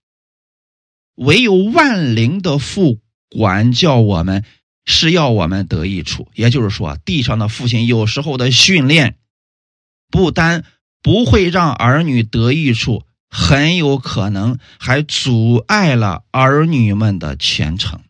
[1.16, 4.44] 唯有万灵的父管教我们，
[4.85, 6.29] 是要我们得益处。
[6.35, 9.16] 也就是说，地上的父亲有时候的训练，
[10.11, 10.64] 不单
[11.03, 18.01] 不会让儿女得益处，很有可能还阻碍了儿女们的前程。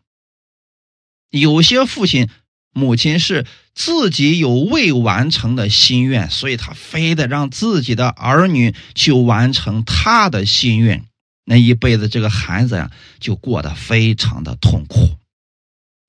[1.29, 2.29] 有些父亲、
[2.73, 11.05] 母亲是自己有未完成的心愿，所以他非得让自己的儿女去完成他的心愿。
[11.45, 15.17] 那一辈子，这个孩子呀，就过得非常的痛苦。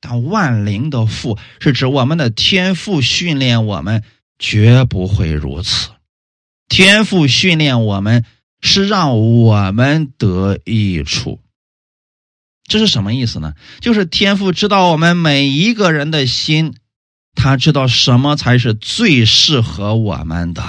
[0.01, 4.05] 但万灵的父是指我们的天赋训练我们，
[4.39, 5.91] 绝不会如此。
[6.69, 8.25] 天赋训练我们
[8.61, 11.41] 是让我们得益处。
[12.67, 13.55] 这是什么意思呢？
[13.81, 16.75] 就是天赋知道我们每一个人的心，
[17.35, 20.63] 他知道什么才是最适合我们的，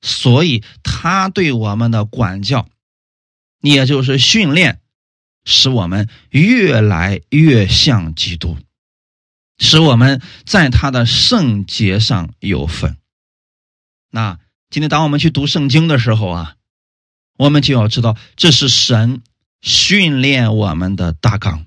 [0.00, 2.68] 所以他对我们的管教。
[3.60, 4.80] 也就是训练，
[5.44, 8.56] 使我们越来越像基督，
[9.58, 12.96] 使我们在他的圣洁上有份。
[14.10, 14.38] 那
[14.70, 16.54] 今天当我们去读圣经的时候啊，
[17.36, 19.22] 我们就要知道这是神
[19.60, 21.66] 训练我们的大纲。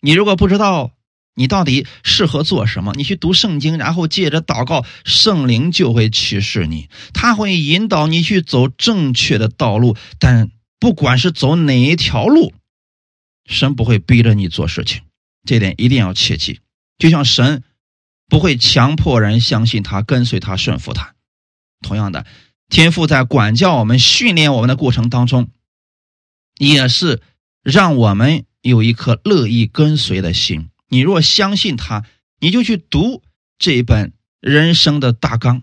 [0.00, 0.92] 你如果不知道
[1.34, 10.50] 你到底适合做什么，你去读圣经，然后借着祷告，圣灵就会启示你，他会引导你去走正确的道路，但。
[10.82, 12.52] 不管是走哪一条路，
[13.46, 15.02] 神不会逼着你做事情，
[15.44, 16.58] 这点一定要切记。
[16.98, 17.62] 就像神
[18.28, 21.14] 不会强迫人相信他、跟随他、顺服他。
[21.82, 22.26] 同样的，
[22.68, 25.50] 天父在管教我们、训练我们的过程当中，
[26.58, 27.22] 也是
[27.62, 30.70] 让我们有一颗乐意跟随的心。
[30.88, 32.04] 你若相信他，
[32.40, 33.22] 你就去读
[33.56, 35.62] 这一本人生的大纲，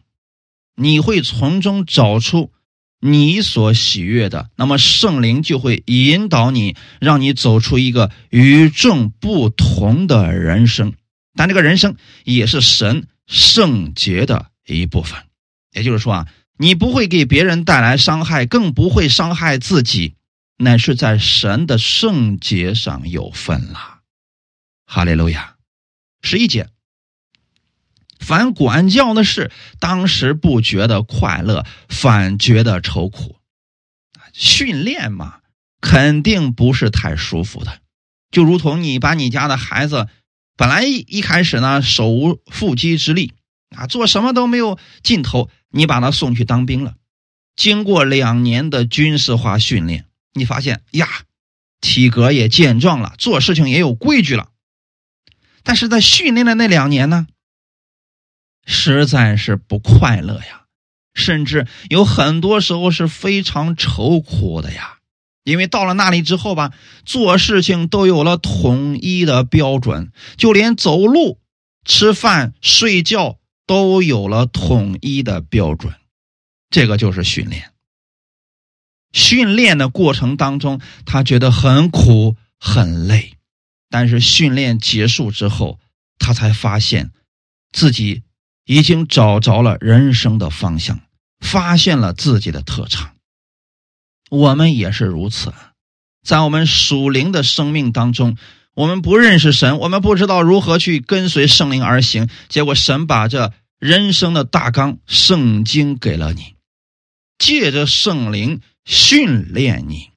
[0.75, 2.53] 你会从中找出。
[2.99, 10.93] 你所喜悦的，那么圣灵就会引导你，让你走出一个与众不同的人生。
[11.35, 15.19] 但这个人生也是神圣洁的一部分。
[15.71, 20.15] 也就是说啊，你不会给别人带来伤害，更不会伤害自己，
[20.57, 23.99] 乃是在神的圣洁上有份了。
[24.85, 25.55] 哈利路亚，
[26.21, 26.67] 十一节。
[28.19, 33.37] 凡管教的事，当时不觉得快乐，反觉得愁苦。
[34.33, 35.39] 训练嘛，
[35.81, 37.79] 肯定不是太舒服的。
[38.29, 40.07] 就如同你把你家的孩子，
[40.55, 43.33] 本来一开始呢手无缚鸡之力
[43.75, 46.95] 啊，做什么都没有劲头，你把他送去当兵了。
[47.55, 51.07] 经过两年的军事化训练，你发现呀，
[51.81, 54.49] 体格也健壮了，做事情也有规矩了。
[55.63, 57.27] 但是在训练的那两年呢？
[58.71, 60.65] 实在是不快乐呀，
[61.15, 64.99] 甚至有很多时候是非常愁苦的呀。
[65.43, 66.71] 因为到了那里之后吧，
[67.03, 71.39] 做事情都有了统一的标准，就连走路、
[71.83, 75.95] 吃饭、睡觉都有了统一的标准。
[76.69, 77.71] 这个就是训练。
[79.11, 83.33] 训练的过程当中，他觉得很苦很累，
[83.89, 85.79] 但是训练结束之后，
[86.19, 87.09] 他才发现
[87.71, 88.21] 自己。
[88.69, 90.99] 已经找着了人生的方向，
[91.39, 93.15] 发现了自己的特长。
[94.29, 95.51] 我们也是如此，
[96.23, 98.37] 在我们属灵的生命当中，
[98.75, 102.29] 我们不认识神，我们不知道如何去跟随圣灵而行。
[102.47, 106.53] 结果神把这人生的大纲，圣经给了你，
[107.39, 110.11] 借着圣灵训练你。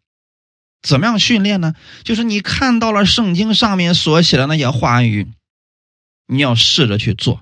[0.82, 1.74] 怎么样训练呢？
[2.04, 5.32] 就是你看到了圣经上面所写的那些话语，
[6.26, 7.40] 你要试着去做。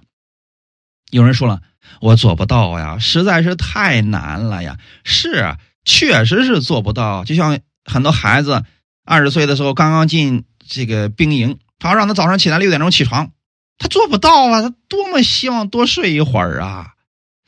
[1.10, 1.60] 有人说了，
[2.00, 4.78] 我做不到呀，实在是太难了呀。
[5.04, 7.24] 是，确实是做不到。
[7.24, 8.64] 就像很多孩子
[9.04, 13.30] 二十岁的时候刚刚进这个兵营，他让他早上起来六点钟起床，
[13.78, 14.62] 他做不到啊。
[14.62, 16.94] 他多么希望多睡一会儿啊，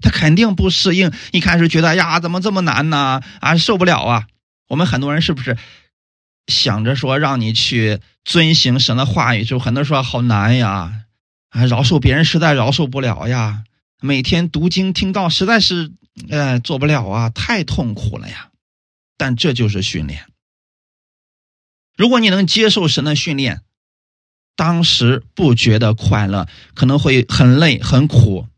[0.01, 1.13] 他肯定不适应。
[1.31, 3.23] 一开始觉得呀，怎么这么难呢？
[3.41, 4.27] 啊，受不了啊。
[4.69, 5.57] 我们很多人是不是？
[6.49, 10.93] 想着说让你去遵行神的话语，就很多人说好难呀，
[11.53, 13.65] 啊，饶恕别人实在饶恕不了呀。
[14.01, 15.93] 每天读经听到实在是，
[16.31, 18.51] 呃，做不了啊，太痛苦了呀。
[19.19, 20.27] 但这就是训练。
[21.95, 23.61] 如果你能接受神的训练，
[24.57, 28.49] 当时不觉得快乐，可能会很累很苦，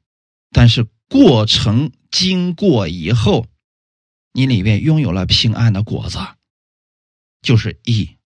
[0.52, 3.46] 但是过程经过以后，
[4.32, 6.18] 你里面拥有了平安的果子。
[7.42, 8.16] 就是义，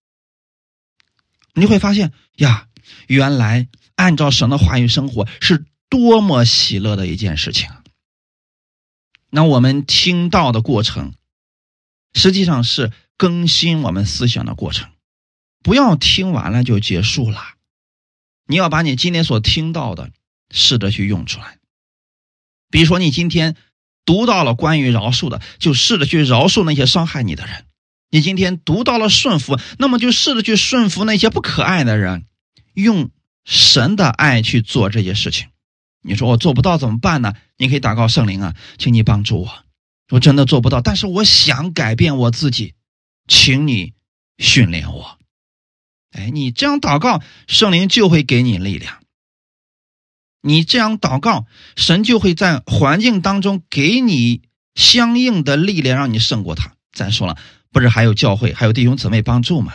[1.53, 2.69] 你会发现呀，
[3.07, 3.67] 原来
[3.99, 7.69] 按照神的话语生活是多么喜乐的一件事情。
[9.29, 11.13] 那我们听到的过程，
[12.13, 14.89] 实际上是更新我们思想的过程。
[15.61, 17.41] 不要听完了就结束了，
[18.47, 20.11] 你要把你今天所听到的
[20.49, 21.57] 试着去用出来。
[22.71, 23.57] 比如说，你今天
[24.05, 27.65] 读到了关于饶恕的，就试着去饶恕那些伤害你的人。
[28.09, 32.25] 你今天读到了顺服，那么就试着去顺服那些不可爱的人，
[32.73, 33.11] 用
[33.49, 35.47] 神的爱去做这些事情。
[36.03, 37.33] 你说我做不到怎么办呢？
[37.57, 39.65] 你可以祷告圣灵啊，请你帮助我。
[40.11, 42.75] 我真的做不到，但是我想改变我自己，
[43.27, 43.93] 请你
[44.37, 45.17] 训练我。
[46.11, 49.01] 哎，你这样祷告，圣灵就会给你力量。
[50.41, 54.43] 你这样祷告，神就会在环境当中给你
[54.75, 56.75] 相应的力量，让你胜过他。
[56.93, 57.35] 再说了。
[57.71, 59.73] 不是还有教会，还有弟兄姊妹帮助吗？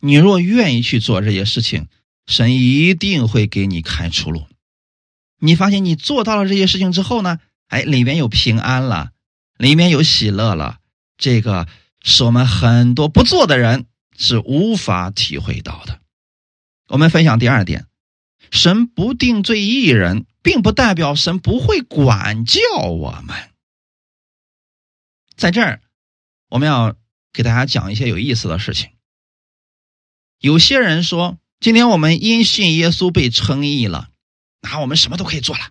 [0.00, 1.86] 你若愿意去做这些事情，
[2.32, 4.46] 神一定会给你开出路。
[5.38, 7.38] 你发现你做到了这些事情之后呢？
[7.68, 9.12] 哎，里面有平安了，
[9.58, 10.78] 里面有喜乐了。
[11.18, 11.68] 这个
[12.02, 13.84] 是我们很多不做的人
[14.16, 16.00] 是无法体会到的。
[16.88, 17.86] 我们分享第二点：
[18.50, 23.50] 神不定罪一人，并不代表神不会管教我们。
[25.36, 25.82] 在这儿。
[26.48, 26.96] 我们要
[27.32, 28.90] 给大家讲一些有意思的事情。
[30.38, 34.10] 有些人说，今天我们因信耶稣被称义了，
[34.62, 35.70] 那我们什么都可以做了。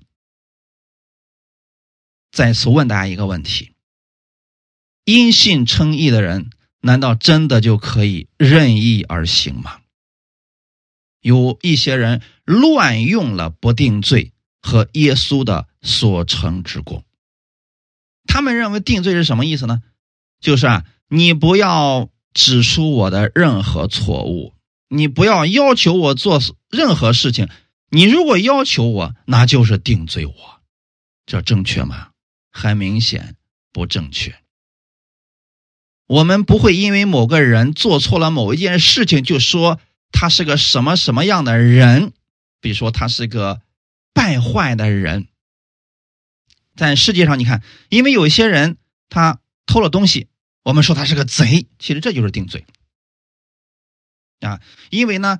[2.31, 3.73] 再次问大家一个问题：
[5.03, 9.81] 因信称义的人，难道真的就可以任意而行吗？
[11.19, 14.31] 有一些人乱用了不定罪
[14.61, 17.03] 和耶稣的所成之功，
[18.27, 19.83] 他们认为定罪是什么意思呢？
[20.39, 24.53] 就是啊，你不要指出我的任何错误，
[24.93, 27.47] 你不要要求我做任何事情。
[27.89, 30.33] 你如果要求我，那就是定罪我，
[31.25, 32.09] 这正确吗？
[32.51, 33.37] 很明显
[33.71, 34.35] 不正确。
[36.07, 39.79] 我们不会因为某个人做错了某一件事情，就说
[40.11, 42.11] 他是个什么什么样的人，
[42.59, 43.61] 比如说他是个
[44.13, 45.27] 败坏的人。
[46.75, 48.77] 在世界上，你看，因为有些人
[49.07, 50.27] 他偷了东西。
[50.63, 52.65] 我们说他是个贼，其实这就是定罪
[54.41, 54.59] 啊！
[54.89, 55.39] 因为呢，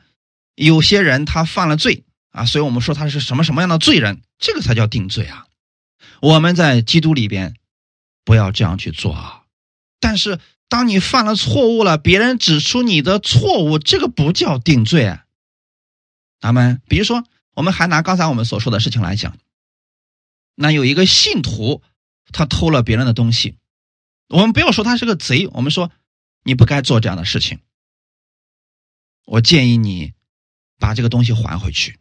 [0.55, 5.47] 有些人他犯了罪啊，所以我们说他是什么什么样的罪人，这个才叫定罪啊！
[6.21, 7.55] 我们在基督里边
[8.23, 9.43] 不要这样去做啊！
[9.99, 10.39] 但是
[10.69, 15.17] 当你犯了错误了，别人指出你的错误，这个不叫定罪。
[16.39, 17.23] 咱们比如说，
[17.53, 19.37] 我们还拿刚才我们所说的事情来讲，
[20.55, 21.81] 那有一个信徒
[22.31, 23.57] 他偷了别人的东西。
[24.29, 25.91] 我们不要说他是个贼，我们说
[26.43, 27.59] 你不该做这样的事情。
[29.31, 30.11] 我建议你
[30.77, 31.97] 把这个东西还回去，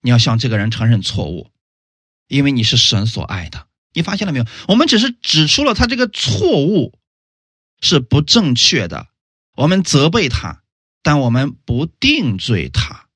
[0.00, 1.50] 你要向这个人承认错误，
[2.26, 3.66] 因为你是神所爱的。
[3.92, 4.46] 你发现了没有？
[4.66, 6.98] 我们只是指出了他这个错误
[7.82, 9.08] 是不正确的，
[9.56, 10.62] 我们责备他，
[11.02, 13.08] 但我们不定罪他。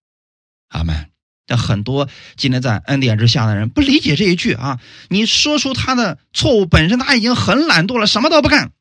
[0.68, 1.10] 阿门。
[1.46, 4.80] 但很多今天在恩典之下的人不理解这一句啊！
[5.08, 8.72] 你说出他的错误本身，他已经很懒惰了，什么都不干，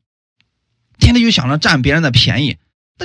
[0.97, 2.57] 天天就想着占别人的便宜。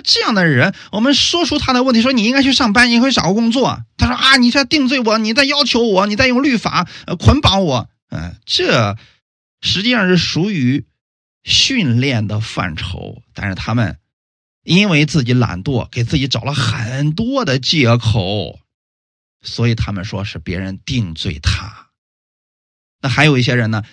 [0.02, 3.84] 这样的人，我们说出他的问题，说你应该去上班，你应该找个工作。
[3.96, 6.88] 他说啊，你在定罪我，你在要求我，你在用律法
[7.18, 7.88] 捆绑我。
[8.10, 8.96] 嗯，这
[9.60, 10.86] 实际上是属于
[11.44, 13.98] 训练的范畴，但是他们
[14.64, 18.60] 因为自己懒惰，给自己找了很多的借口。
[19.40, 21.90] 所以他们说是别人定罪他，
[23.00, 23.84] 那还有一些人呢，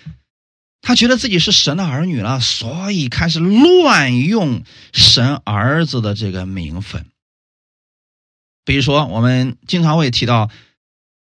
[0.86, 4.64] 他觉得自己是神的儿女了，所以开始乱用
[4.94, 7.08] 神儿子的这个名分。
[8.64, 10.52] 比如说，我们经常会提到，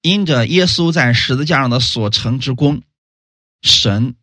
[0.03, 2.83] 因着耶稣在十字架上的所成之功，
[3.63, 4.13] 神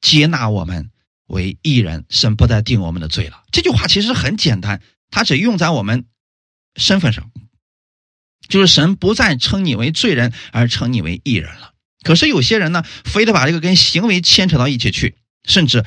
[0.00, 0.92] 接纳我们
[1.26, 3.42] 为义人，神不再定我们的罪了。
[3.50, 4.80] 这句话其实很简单，
[5.10, 6.04] 它只用在我们
[6.76, 7.32] 身份上，
[8.48, 11.73] 就是神不再称你为罪人，而称你为义人了。
[12.04, 15.84] 可是有些人呢，非得把这个跟行为牵扯到一起去，甚至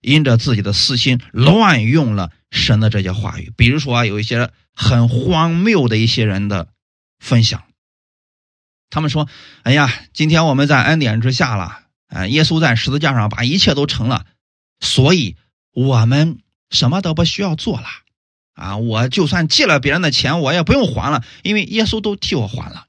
[0.00, 3.52] 因着自己的私心乱用了神的这些话语。
[3.56, 6.68] 比如说啊，有一些很荒谬的一些人的
[7.18, 7.64] 分享，
[8.90, 9.28] 他们说
[9.64, 14.26] ：“哎呀，今天我们在恩典之下了，啊，耶稣在十字架上把一切都成了，
[14.80, 15.36] 所以
[15.72, 16.38] 我们
[16.70, 17.86] 什么都不需要做了，
[18.54, 22.86] 啊，我就算借了别人的钱，我也不用还了，因为耶稣都替我还了。”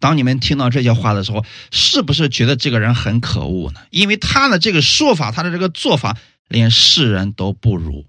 [0.00, 3.80] 当你们听到这些话的时候，是不是觉得这个人很可恶呢？
[3.90, 6.18] 因为他的这个说法，他的这个做法，
[6.48, 8.06] 连世人都不如。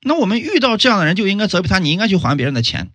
[0.00, 2.90] 那我们遇到这样的人，就应该责备他，你应该去还别人的钱。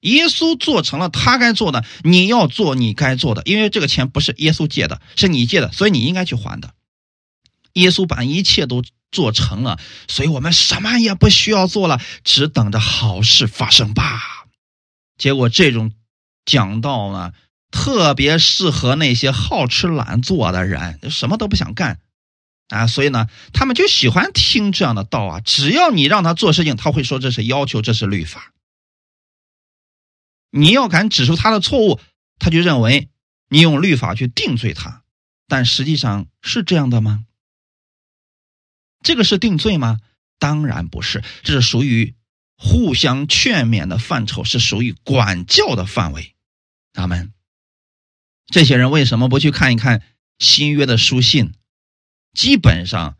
[0.00, 6.74] 耶稣做成了他该做的，你要做你该做的，因为这个钱不是耶稣借的，是你借的，所以你应该去还的。
[7.74, 14.46] 耶稣把一切都做成了，所以我们什么也不需要做了，只等着好事发生吧。
[15.16, 15.92] 结果这种。
[16.44, 17.32] 讲道呢，
[17.70, 22.00] 特别适合那些好吃懒做的人，什么都不想干
[22.68, 25.40] 啊，所以呢，他们就喜欢听这样的道啊。
[25.40, 28.52] 只要你让他做事情，他会说这是要求，这是律法。
[30.50, 32.00] 你要敢指出他的错误，
[32.38, 33.08] 他就认为
[33.48, 35.02] 你用律法去定罪他。
[35.46, 37.24] 但实际上是这样的吗？
[39.02, 40.00] 这个是定罪吗？
[40.38, 42.14] 当然不是，这是属于
[42.56, 46.33] 互相劝勉的范畴，是属于管教的范围。
[46.94, 47.32] 他们
[48.46, 50.00] 这些人为什么不去看一看
[50.38, 51.52] 新约的书信？
[52.32, 53.16] 基本上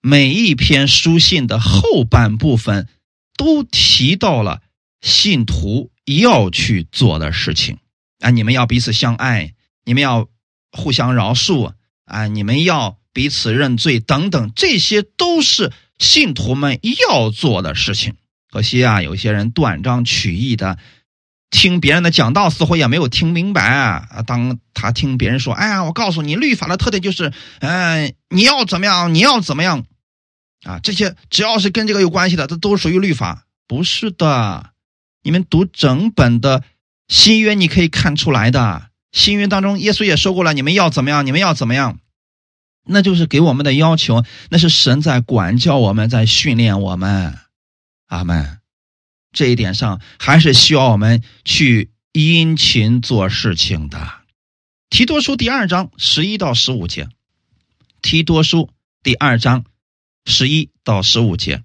[0.00, 2.88] 每一篇书信的后半部分
[3.36, 4.62] 都提到了
[5.00, 7.78] 信徒要去做的事情
[8.20, 8.30] 啊！
[8.30, 9.54] 你们要彼此相爱，
[9.84, 10.28] 你们要
[10.70, 11.72] 互相饶恕
[12.04, 12.26] 啊！
[12.28, 18.14] 你们要彼此认罪等等，这些都是信徒们要做的事情。
[18.50, 20.78] 可惜啊，有些人断章取义的。
[21.50, 24.22] 听别人的讲道，似乎也没有听明白啊！
[24.26, 29.84] 当他听别人说：“哎呀，我告诉你，律法的特点就是，嗯，你要怎么样，你要怎么样，
[30.64, 34.70] 啊，这些只要是跟这个有关系的，这都属于律法。”不是的，
[35.24, 36.62] 你们读整本的
[37.08, 38.90] 新约，你可以看出来的。
[39.10, 41.98] 新约当中，耶稣也说过了：“你们要怎么样，你们要怎么样。”
[42.88, 47.36] 那就是给我们的要求，那是神在管教我们，在训练我们。
[48.06, 48.58] 阿门。
[49.36, 54.10] 这一点上还是需要我们去殷勤做事情的。
[54.88, 57.08] 提多书第二章十一到十五节，
[58.00, 58.70] 提多书
[59.02, 59.66] 第二章
[60.24, 61.62] 十一到十五节，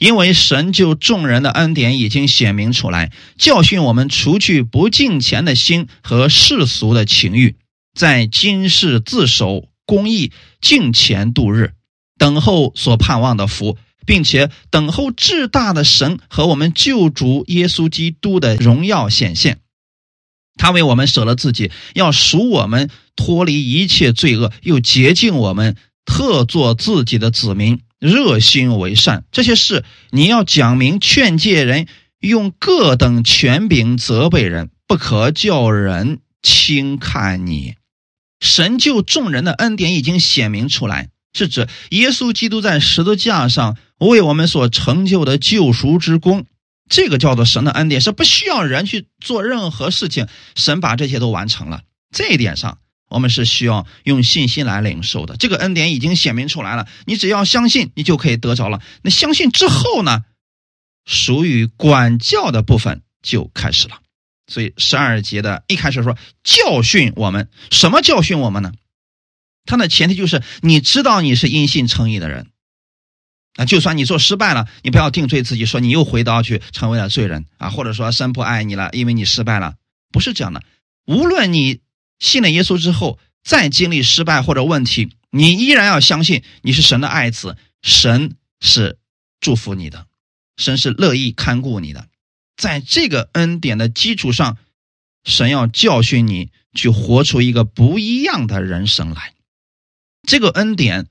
[0.00, 7.54] 因为神就众人的恩典已经显明出来，教训我们除去不敬虔的心和世俗的情欲，
[7.94, 11.74] 在今世自守公义，敬虔度日，
[12.18, 13.78] 等候所盼望的福。
[14.06, 19.58] 并且等候至大的神和我们救主耶稣基督的荣耀显现，
[20.56, 25.76] 他为我们舍了自己，要赎我们脱离一切罪恶，又洁净我们，
[26.06, 29.24] 特作自己的子民，热心为善。
[29.32, 31.88] 这些事你要讲明劝诫人，
[32.20, 37.74] 用各等权柄责备人，不可叫人轻看你。
[38.38, 41.08] 神救众人的恩典已经显明出来。
[41.36, 46.46] 是指耶稣基督在十字架上为我们所成就的救赎之功，
[46.88, 51.82] 这个叫做神的恩典，是不需要人去做任何事情，神把这些都完成了。
[52.10, 52.78] 这一点上，
[53.10, 55.36] 我们是需要用信心来领受的。
[55.36, 58.80] 这个恩典已经显明出来了，你只要相信，你就可以得着了。
[59.02, 60.24] 那相信之后呢，
[61.04, 63.98] 属于管教的部分就开始了。
[64.46, 68.72] 所以十二节的一开始说教训我们，什么教训我们呢？
[69.66, 72.50] 他的前提就是你知道你是因信称义的人，
[73.56, 79.74] 啊，就算你做失败了，你不要定罪自己，说你又回到去成为了罪人啊，或者说神不爱你了，因为你失败了，
[80.10, 80.62] 不是这样的。
[81.06, 81.80] 无论你
[82.18, 88.98] 信了耶稣之后再经历失败或者问题，你依然要相信你是神的爱子，神是
[89.40, 90.06] 祝福你的，
[90.56, 92.08] 神是乐意看顾你的。
[92.56, 94.56] 在这个恩典的基础上，
[95.24, 99.34] 神要教训你去活出一个不一样的人生来。
[100.26, 101.06] 这个恩典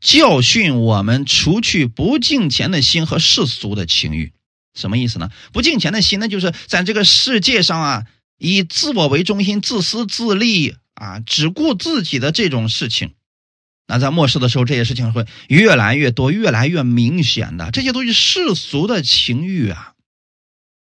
[0.00, 4.32] 教训我们，除去不敬虔的心和世俗的情欲，
[4.74, 5.30] 什么意思呢？
[5.52, 8.06] 不敬虔的心，那就是在这个世界上啊，
[8.38, 13.12] 以自我为中心、自私自利啊，只顾自己的这种事情，
[13.86, 17.70] 那在末世的时候，这些事情会越来越多、越来越明显的。
[17.72, 19.94] 这些都是世俗的情欲啊。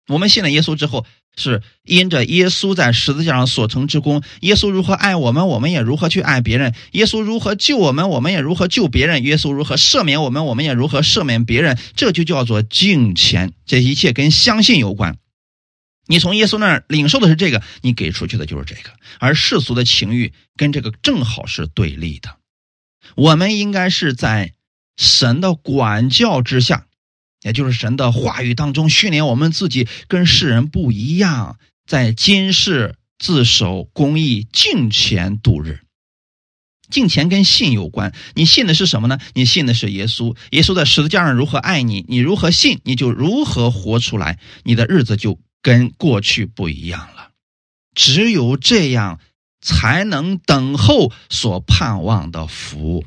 [0.06, 1.04] 我们信了耶稣之后，
[1.36, 11.78] 是因着耶稣在十字架上所成之功，耶稣如何爱我们，我们也如何去爱别人；耶稣如何救我们，我们也如何救别人；耶稣如何赦免我们，我们也如何赦免别人。
[11.96, 15.16] 这就叫做敬虔，这一切跟相信有关。
[16.06, 22.36] 你从耶稣那儿领受的是这个，你给出去的就是这个，而世俗的情欲跟这个正好是对立的。
[23.16, 24.52] 我们应该是在
[24.96, 26.86] 神的管教之下。
[27.44, 35.80] 也就是神的话语当中训练我们自己跟世人不一样，在今世自守公义、敬虔度日。
[36.88, 39.18] 敬虔跟信有关，你信的是什么呢？
[39.34, 47.30] 你信的是耶稣，耶稣在十字架上如何爱你，你如何信，你就如何活出来，你的日子就跟过去不一样了。
[47.94, 49.20] 只有这样，
[49.60, 53.04] 才能等候所盼望的福。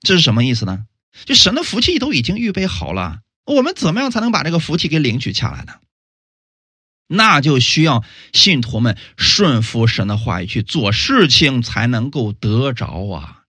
[0.00, 0.84] 这是什么意思呢？
[1.26, 3.18] 就神的福气都已经预备好了。
[3.54, 5.74] 我们怎么样才能把这个福气给领取下来呢？
[7.06, 13.44] 那就需要信徒们顺服神的话语去做事情，才能够得着啊！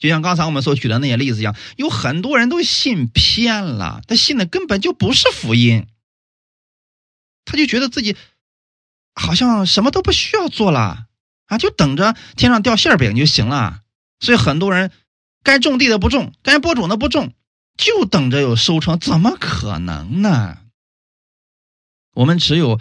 [0.00, 5.86] 就像刚才我们所举的那些例子一样，有很多人都信偏了，他信的根本就不是福音，
[7.44, 8.16] 他就觉得自己
[9.14, 11.06] 好像什么都不需要做了
[11.46, 13.82] 啊，就等着天上掉馅饼就行了。
[14.18, 14.90] 所以很多人
[15.44, 17.32] 该种地的不种，该播种的不种。
[17.80, 20.58] 就等着有收成，怎么可能呢？
[22.12, 22.78] 我们只有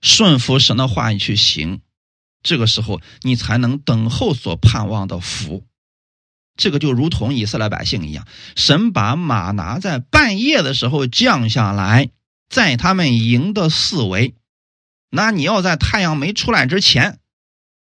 [0.00, 1.82] 顺服神的话语去行，
[2.42, 5.66] 这个时候你才能等候所盼望的福。
[6.56, 8.26] 这个就如同以色列百姓一样，
[8.56, 12.08] 神把马拿在半夜的时候降下来，
[12.48, 14.34] 在他们营的四围。
[15.10, 17.18] 那你要在太阳没出来之前，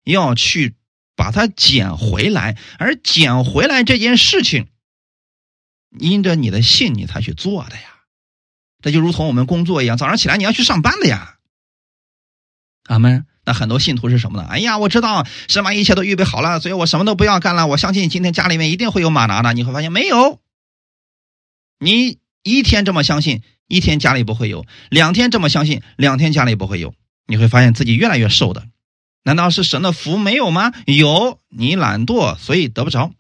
[0.03, 0.75] 要去
[1.15, 4.67] 把它捡回来，而捡回来这件事情。
[5.99, 7.83] 因着你的信，你才去做的呀，
[8.81, 11.37] 这就如同我们工作一样，早上起来你要去上班的呀。
[12.85, 13.25] 阿门。
[13.45, 14.47] 那很多信徒是什么呢？
[14.49, 17.67] 哎呀，我知道神把一切都预备好了，所以我什么都不要干了。
[17.67, 19.51] 我相信今天家里面一定会有马拿的。
[19.51, 20.39] 你会发现没有？
[21.77, 26.95] 你一天这么相信，一天家里不会有；两天这么相信，两天家里不会有。
[27.27, 28.65] 你会发现自己越来越瘦的。
[29.23, 30.71] 难道是神的福没有吗？
[30.85, 33.11] 有，你懒惰，所以得不着。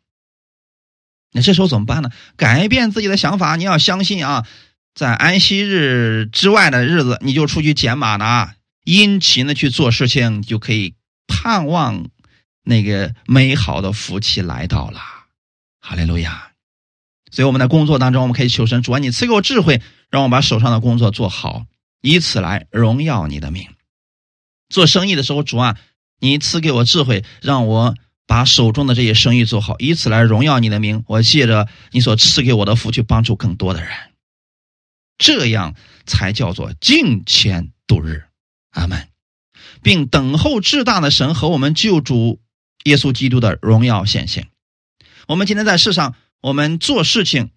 [1.35, 2.11] 那这时候怎么办呢？
[2.37, 4.45] 改变自己的想法，你要相信啊，
[4.93, 8.55] 在安息日之外的日子，你就出去捡马达，
[8.85, 10.93] 殷勤的去做事情，就可以
[11.25, 12.05] 盼望
[12.63, 14.99] 那个美好的福气来到了。
[15.79, 16.51] 哈利路亚！
[17.31, 19.81] 所以我们在工作当中，我们可以求神主啊，你赐给我智慧，
[20.11, 21.65] 让我把手上的工作做好，
[22.01, 23.67] 以此来荣耀你的名。
[24.69, 25.77] 做生意的时候，主啊，
[26.19, 27.95] 你赐给我智慧，让我。
[28.33, 31.03] 把手中的这些生意做好，以此来荣耀你的名。
[31.05, 33.91] 我借着你所赐给我的福，去帮助更多的人，
[35.19, 35.75] 这样
[36.07, 38.23] 才叫做敬虔度日。
[38.71, 39.07] 阿门，
[39.83, 42.41] 并等候至大的神和我们救主
[42.85, 44.47] 耶稣基督的荣耀显现。
[45.27, 47.51] 我们今天在世上，我们做事情，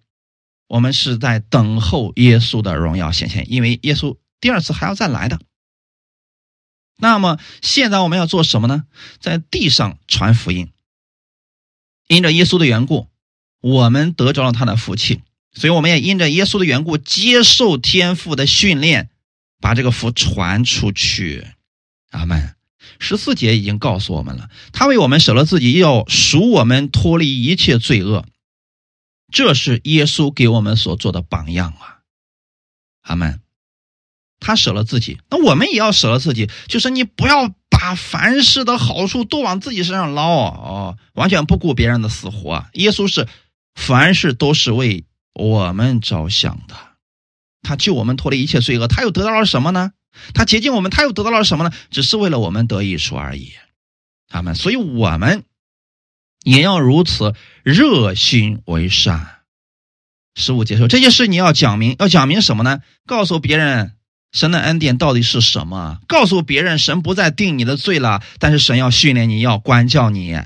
[0.67, 5.39] 我们是在等候耶稣的荣耀显现，因为耶稣第二次还要再来的。
[6.97, 8.85] 那么现在我们要做什么呢？
[9.19, 10.71] 在地上传福音，
[12.07, 13.07] 因着耶稣的缘故，
[13.61, 15.21] 我们得着了他的福气，
[15.53, 19.09] 所以我们也因着耶稣的缘故接受天父的训练，
[19.61, 21.47] 把这个福传出去。
[22.09, 22.55] 阿门。
[22.99, 28.25] 十四节已经告诉我们了，他为我们舍了自己，要赎我们脱离一切罪恶，
[29.31, 31.99] 这是耶稣给我们所做的榜样啊。
[33.03, 33.39] 阿门。
[34.39, 36.49] 他舍了自己，那我们也要舍了自己。
[36.67, 42.65] 就是你不要把凡事的好处都往自己身上捞哦，完全不顾别人的死活。
[42.73, 43.27] 耶稣是
[43.75, 46.75] 凡事都是为我们着想的，
[47.61, 49.91] 他救我们脱离一切罪恶，他又得到了什么呢？
[50.33, 51.71] 他洁净我们，他又得到了什么呢？
[51.91, 53.53] 只是为了我们得益处而已。
[54.29, 55.43] 他们，所以我们
[56.43, 57.33] 也要如此
[57.63, 59.41] 热心为善。
[60.35, 62.79] 十五节说这些事你要讲明，要讲明什么呢？
[63.05, 63.96] 告诉别人。
[64.31, 65.99] 神的恩典到底是什么？
[66.07, 70.37] 告诉别人，神不再定你的罪了，但是神要训练你，要管教你。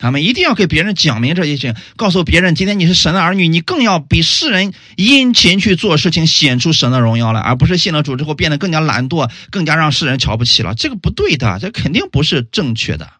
[0.00, 10.76] 他们一定要给别人讲明这些事情，告诉别人，今天你是神的儿女，你更要比世人殷勤去做事情，显出神的荣耀来，而不是信了主之后变得更加懒惰，更加让世人瞧不起了。
[10.76, 13.10] 这个不对的，这肯定不是正确的。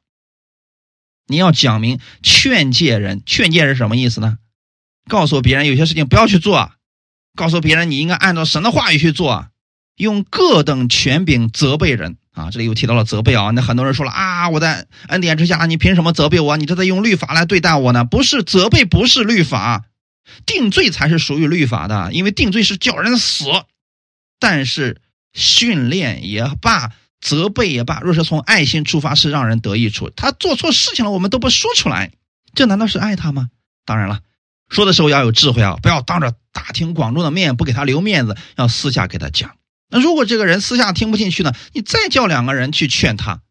[1.26, 4.38] 你要讲明，劝诫人，劝诫是什么意思呢？
[5.08, 6.70] 告诉别人有些事情不要去做，
[7.34, 9.48] 告诉别人你应该按照神的话语去做。
[9.98, 13.50] 用各等权柄责备人啊，这里又提到了责备啊。
[13.50, 16.56] 那很多人说了啊，我在恩典之下，你凭什么责备我？
[16.56, 18.04] 你这在用律法来对待我呢？
[18.04, 19.84] 不是责备，不是律法，
[20.46, 23.44] 定罪才是属于律法的，因为定罪是叫人死。
[24.38, 25.00] 但是
[25.34, 30.10] 训练也罢，责备也罢，若是从爱心出发，是让人得益处。
[30.10, 32.12] 他做错事情了，我们都不说出来，
[32.54, 33.48] 这难道是爱他吗？
[33.84, 34.20] 当然了，
[34.68, 39.56] 说的时候要有智慧啊，不要当着大庭广众的面不给他留面子，要私下给他讲。
[39.88, 41.52] 那如果这个人私下听不进去呢？
[41.72, 43.42] 你再叫两个人去劝他。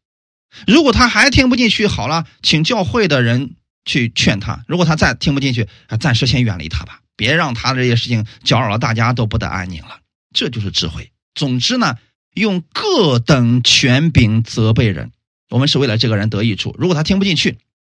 [0.65, 4.63] 如果他还听不进去，好了，请教会的人去劝他。
[4.67, 9.99] 如果他再听不进去，啊，暂时先远离他吧，别让他这些事情搅扰了大家都不得安宁了。
[10.33, 11.11] 这就是智慧。
[11.35, 11.95] 总之呢，
[12.33, 15.11] 用各等权柄责备人，
[15.49, 16.75] 我们是为了这个人得益处。
[16.77, 17.57] 如果他听不进去，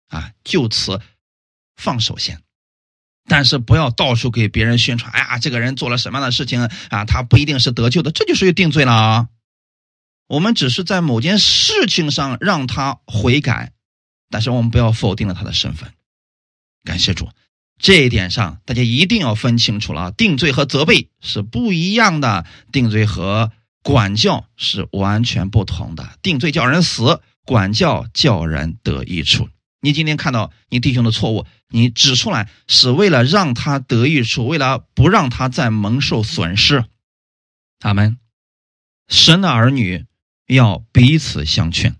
[0.08, 1.00] 啊，就此
[1.76, 2.40] 放手先。
[3.28, 7.04] 但是不要到处给别人宣传，哎呀，这个人做了什么样的事情啊？
[7.04, 9.28] 他不一定是得救的，这就属于定罪了啊。
[10.26, 13.72] 我们只是在某件事情上让他悔改，
[14.30, 15.92] 但是我们不要否定了他的身份。
[16.84, 17.28] 感谢主，
[17.78, 23.52] 这一点上大家一定要分清楚了，定罪和责备是不一样的，定罪和
[23.82, 26.18] 管教是完全不同的。
[26.22, 29.48] 定罪叫人死，管教叫人得益处。
[29.80, 36.84] 你今天看到你弟兄的错误，你指出来是为了让他得益处，为了不让他再蒙受损失。
[37.78, 38.18] 他们
[39.08, 40.04] 神的儿女
[40.46, 41.96] 要彼此相劝。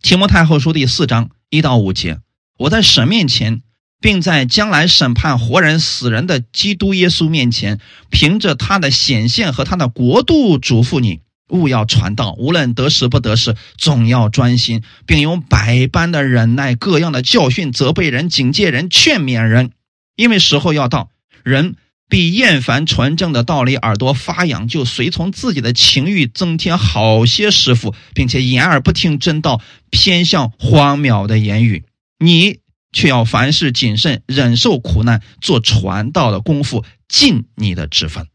[0.00, 2.20] 提摩太后书第四章一到五节，
[2.56, 3.62] 我在神面前，
[4.00, 11.20] 并在将来审判活人死人的基督耶稣面前，凭着他的显现和他的国度，嘱咐你。
[11.48, 19.72] 勿要传道，无论得时不得时，总要专心，并用百般的忍耐、各样的教训、责备人、警戒人、劝勉人。
[20.16, 21.10] 因为时候要到，
[21.44, 21.76] 人
[22.08, 31.84] 必厌烦纯正的道理，耳朵发痒，就随从自己的情欲，增添好些师傅，并且掩耳不听真道，偏向荒谬的言语。
[32.18, 32.60] 你
[32.92, 38.26] 却要凡事谨慎，忍受苦难，做传道的功夫，尽你的职分。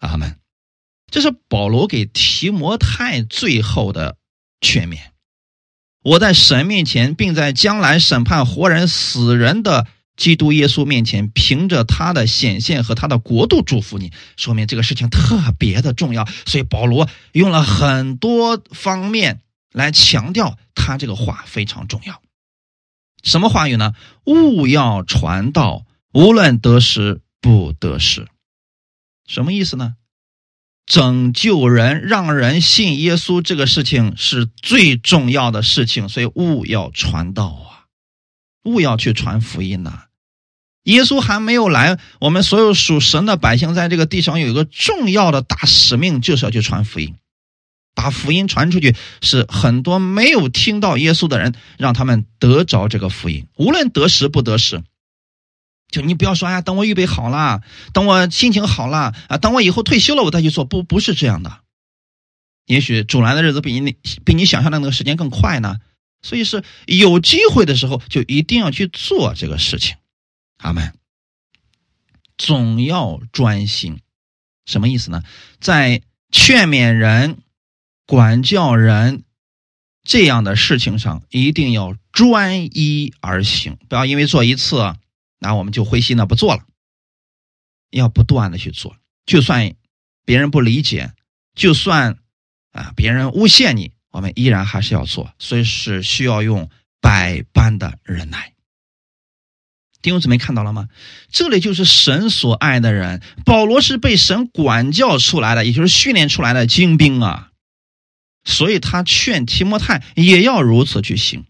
[0.00, 0.36] 阿门。
[1.10, 4.16] 这是保罗给提摩太最后的
[4.60, 4.98] 劝勉。
[6.02, 9.86] 我在神面前，并在将来审判活人死人的
[10.16, 16.26] 基督耶稣面前，凭着他的显现和他的国度祝福你，说明这个事情特别的重要。
[16.46, 19.40] 所以保罗用了很多方面
[19.72, 22.22] 来强调他这个话非常重要。
[23.22, 23.94] 什么话语呢？
[24.24, 28.28] 勿要传道，无论得失不得失。
[29.26, 29.96] 什么意思呢？
[30.88, 37.84] 拯救人，让人信耶稣，这个事情是最重要的事情，所以勿要传道啊，
[38.64, 40.04] 勿要去传福音呐。
[40.84, 47.14] 耶稣还没有来，我们所有属神的百姓在这个地上有一个重要的大使命，就是要去传福音，
[47.94, 54.82] 把福音传出去，是很多没有听到耶稣的人，让他们得着这个福音，无论得时不得时。
[55.90, 57.62] 就你不要说，哎呀，等我预备好了，
[57.92, 60.64] 等我心情好了啊，等我以后退休了，我再去做。
[60.64, 61.60] 不，不是这样的。
[62.66, 65.78] 也许主来的日子比你比你想象的那个时间更快呢。
[66.20, 69.96] 所以是有机会的时候，就一定要去做这个事情。
[70.58, 70.92] 阿门。
[72.36, 74.00] 总要专心，
[74.66, 75.22] 什么意思呢？
[75.60, 77.38] 在劝勉人、
[78.06, 79.22] 管教人
[80.02, 84.94] 这样的事情上，一定要专一而行，不要因为做一次。
[85.38, 86.64] 那我们就灰心的不做了，
[87.90, 89.74] 要不断的去做，就算
[90.24, 91.12] 别人不理解，
[91.54, 92.18] 就算
[92.72, 96.70] 啊别人诬陷你，我们依然还是要做，所以是需要用
[97.00, 98.52] 百般的忍耐。
[100.00, 100.88] 弟兄姊妹看到了吗？
[101.28, 107.50] 这里就是神所爱的人，保罗是被神管教出来的，也就是训练出来的精兵啊，
[108.44, 111.46] 所以他劝提摩太也要如此去行。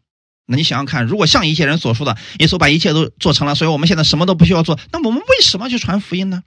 [0.51, 6.43] 那你想想看，如果像一些人所说的，耶稣把一切都做成了，所以我们现在什么都不需要做，那我们为什么去传福音呢？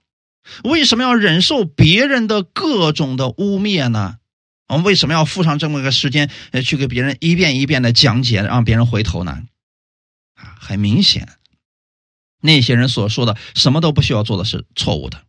[0.63, 4.15] 为什么要忍受别人的各种的污蔑呢？
[4.67, 9.43] 我们为什么要付上这么一个时间，呃，去给别人一遍一遍的讲解，让别人回头呢？
[10.33, 11.29] 啊，很明显，
[12.41, 15.21] 那些人所说的什么都不需要做的是错误的。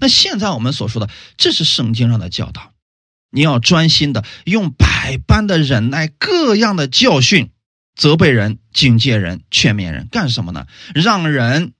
[0.00, 2.72] 那现在我们所说的，这是圣经上的教导，
[3.30, 7.52] 你要专心的用百般的忍耐，各样的教训。
[7.96, 10.66] 责备人、警戒人、劝勉人，干什么呢？
[10.94, 11.72] 让人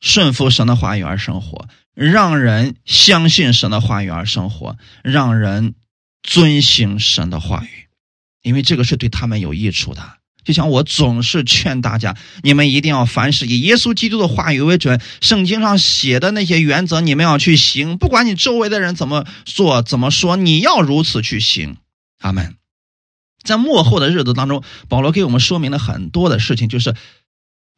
[0.00, 5.74] 顺服神的话语而生活，让人相信神的话语而生活，让人
[6.22, 7.88] 遵行神的话语，
[8.42, 10.02] 因为这个是对他们有益处的。
[10.44, 17.98] 就像我总是劝大家，你们一定要凡事以耶稣基督的话语为准，圣经上写的那些原则，你们要去行。
[17.98, 21.76] 不管你周围的人怎么做、怎么说，你要如此去行。
[22.20, 22.57] 阿门。
[23.42, 26.94] 在幕后的日子当中，保罗给我们说明了很多的事情，就是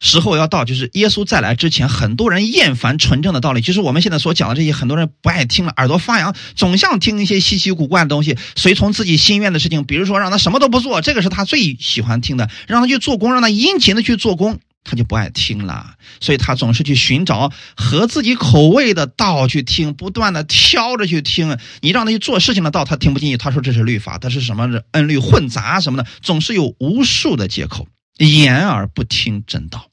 [0.01, 3.61] 时候要到，就是耶稣再来之前，很多人厌烦纯正的道理。
[3.61, 9.85] 就是我们现在所讲的这些，很多人不爱听了，耳朵发痒，总想听一些稀奇古怪的东西，随从自己心愿的事情。
[9.85, 14.59] 比如说，让他什么都不做，这个是他最喜欢听的；让他去做工，让他殷勤的去做工。
[14.83, 21.59] 他就不爱听了，所以他总是去寻找合自己口味的道去听，不断的挑着去听。
[21.81, 23.37] 你让他去做事情的道，他听不进去。
[23.37, 27.87] 他说这是律法，他是什么恩律混杂什么的，总是有无数的借口，
[28.19, 29.89] 言而不听真道。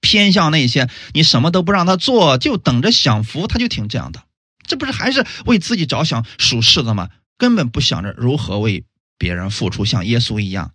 [0.00, 4.24] 偏向那些你什么都不让他做，就等着享福，他就听这样的。
[4.66, 7.08] 这不是还是为自己着想、属世的吗？
[7.38, 8.84] 根本不想着如何为
[9.18, 10.72] 别人付出，像耶稣一样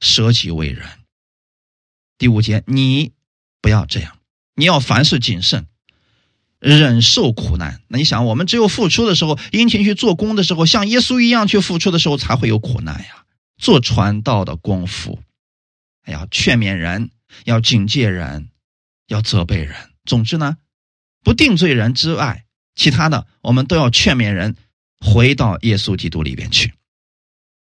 [0.00, 0.88] 舍己为人。
[2.20, 3.12] 第五节，你
[3.62, 4.18] 不要这样，
[4.54, 5.66] 你要凡事谨慎，
[6.58, 7.80] 忍受苦难。
[7.88, 13.24] 那你想，我们只有付出的时候，殷勤去做工的时候，像耶稣一样去付出的时候，才会有苦难呀。
[13.56, 15.18] 做传道的功夫，
[16.06, 17.10] 要劝勉人，
[17.44, 18.50] 要警戒人，
[19.06, 19.74] 要责备人。
[20.04, 20.58] 总之呢，
[21.24, 22.44] 不定罪人之外，
[22.74, 24.56] 其他的我们都要劝勉人
[25.00, 26.74] 回到耶稣基督里边去。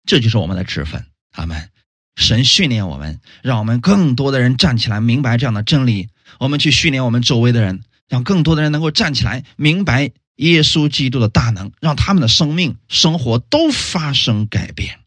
[0.06, 1.70] 这就是我们的职分，阿门。
[2.16, 6.08] 神训练我们，让我们更多的人站起来，明白这样的真理。
[6.38, 15.00] 我们去训练我们周围的人，让更多的人能够站起来，明白耶稣基督的大能，让他们的生命、生活都发生改变。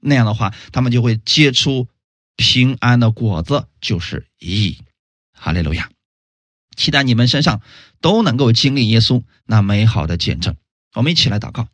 [0.00, 1.88] 那样的话，他们就会结出
[2.36, 4.78] 平安的果子，就是意义。
[5.32, 5.90] 哈利路亚！
[6.76, 7.60] 期待你们身上
[8.00, 10.56] 都能够经历耶稣那美好的见证。
[10.94, 11.68] 我们一起来祷告，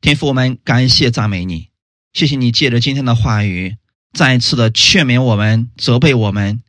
[0.00, 1.68] 天父，我们感谢赞美你，
[2.12, 3.76] 谢谢你借着今天的话语。
[4.16, 6.62] 再一次的劝勉我们，责备我们，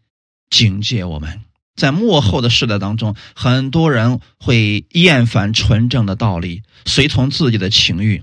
[0.50, 1.45] 警戒我们。
[1.78, 8.22] 在幕后的世代当中，很多人会厌烦纯正的道理，随从自己的情欲，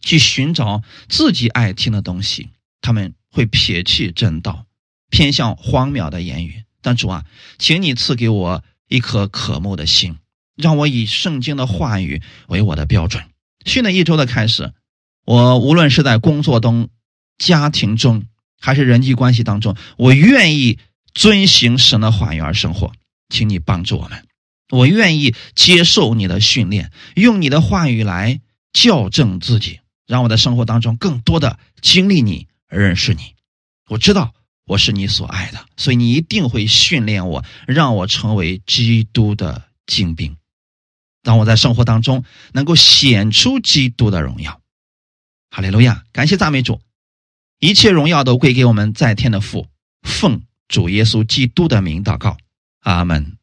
[0.00, 2.48] 去寻找自己爱听的东西。
[2.80, 4.64] 他们会撇弃正道，
[5.10, 6.62] 偏向荒谬的言语。
[6.80, 7.26] 但主啊，
[7.58, 10.16] 请你赐给我一颗渴慕的心，
[10.56, 13.22] 让我以圣经的话语为我的标准。
[13.66, 14.72] 新的一周的开始，
[15.26, 16.88] 我无论是在工作中、
[17.36, 18.24] 家庭中。
[18.60, 20.78] 还是人际关系当中，我愿意
[21.14, 22.92] 遵行神的话语而生活，
[23.30, 24.24] 请你帮助我们。
[24.70, 28.40] 我愿意接受你的训练，用你的话语来
[28.72, 33.34] 校正自己，让我的生活当中更多的经历你，认识你。
[33.88, 34.32] 我知道
[34.66, 40.36] 我是你所爱的，所以你一定会训练我，让我成为基督的精兵，
[41.24, 44.60] 让我在生活当中能够显出基督的荣耀。
[45.50, 46.04] 哈利路亚！
[46.12, 46.80] 感谢赞美主。
[47.60, 49.66] 一切荣耀都归给我们在天的父，
[50.02, 52.36] 奉主耶稣基督的名祷告，
[52.80, 53.36] 阿门。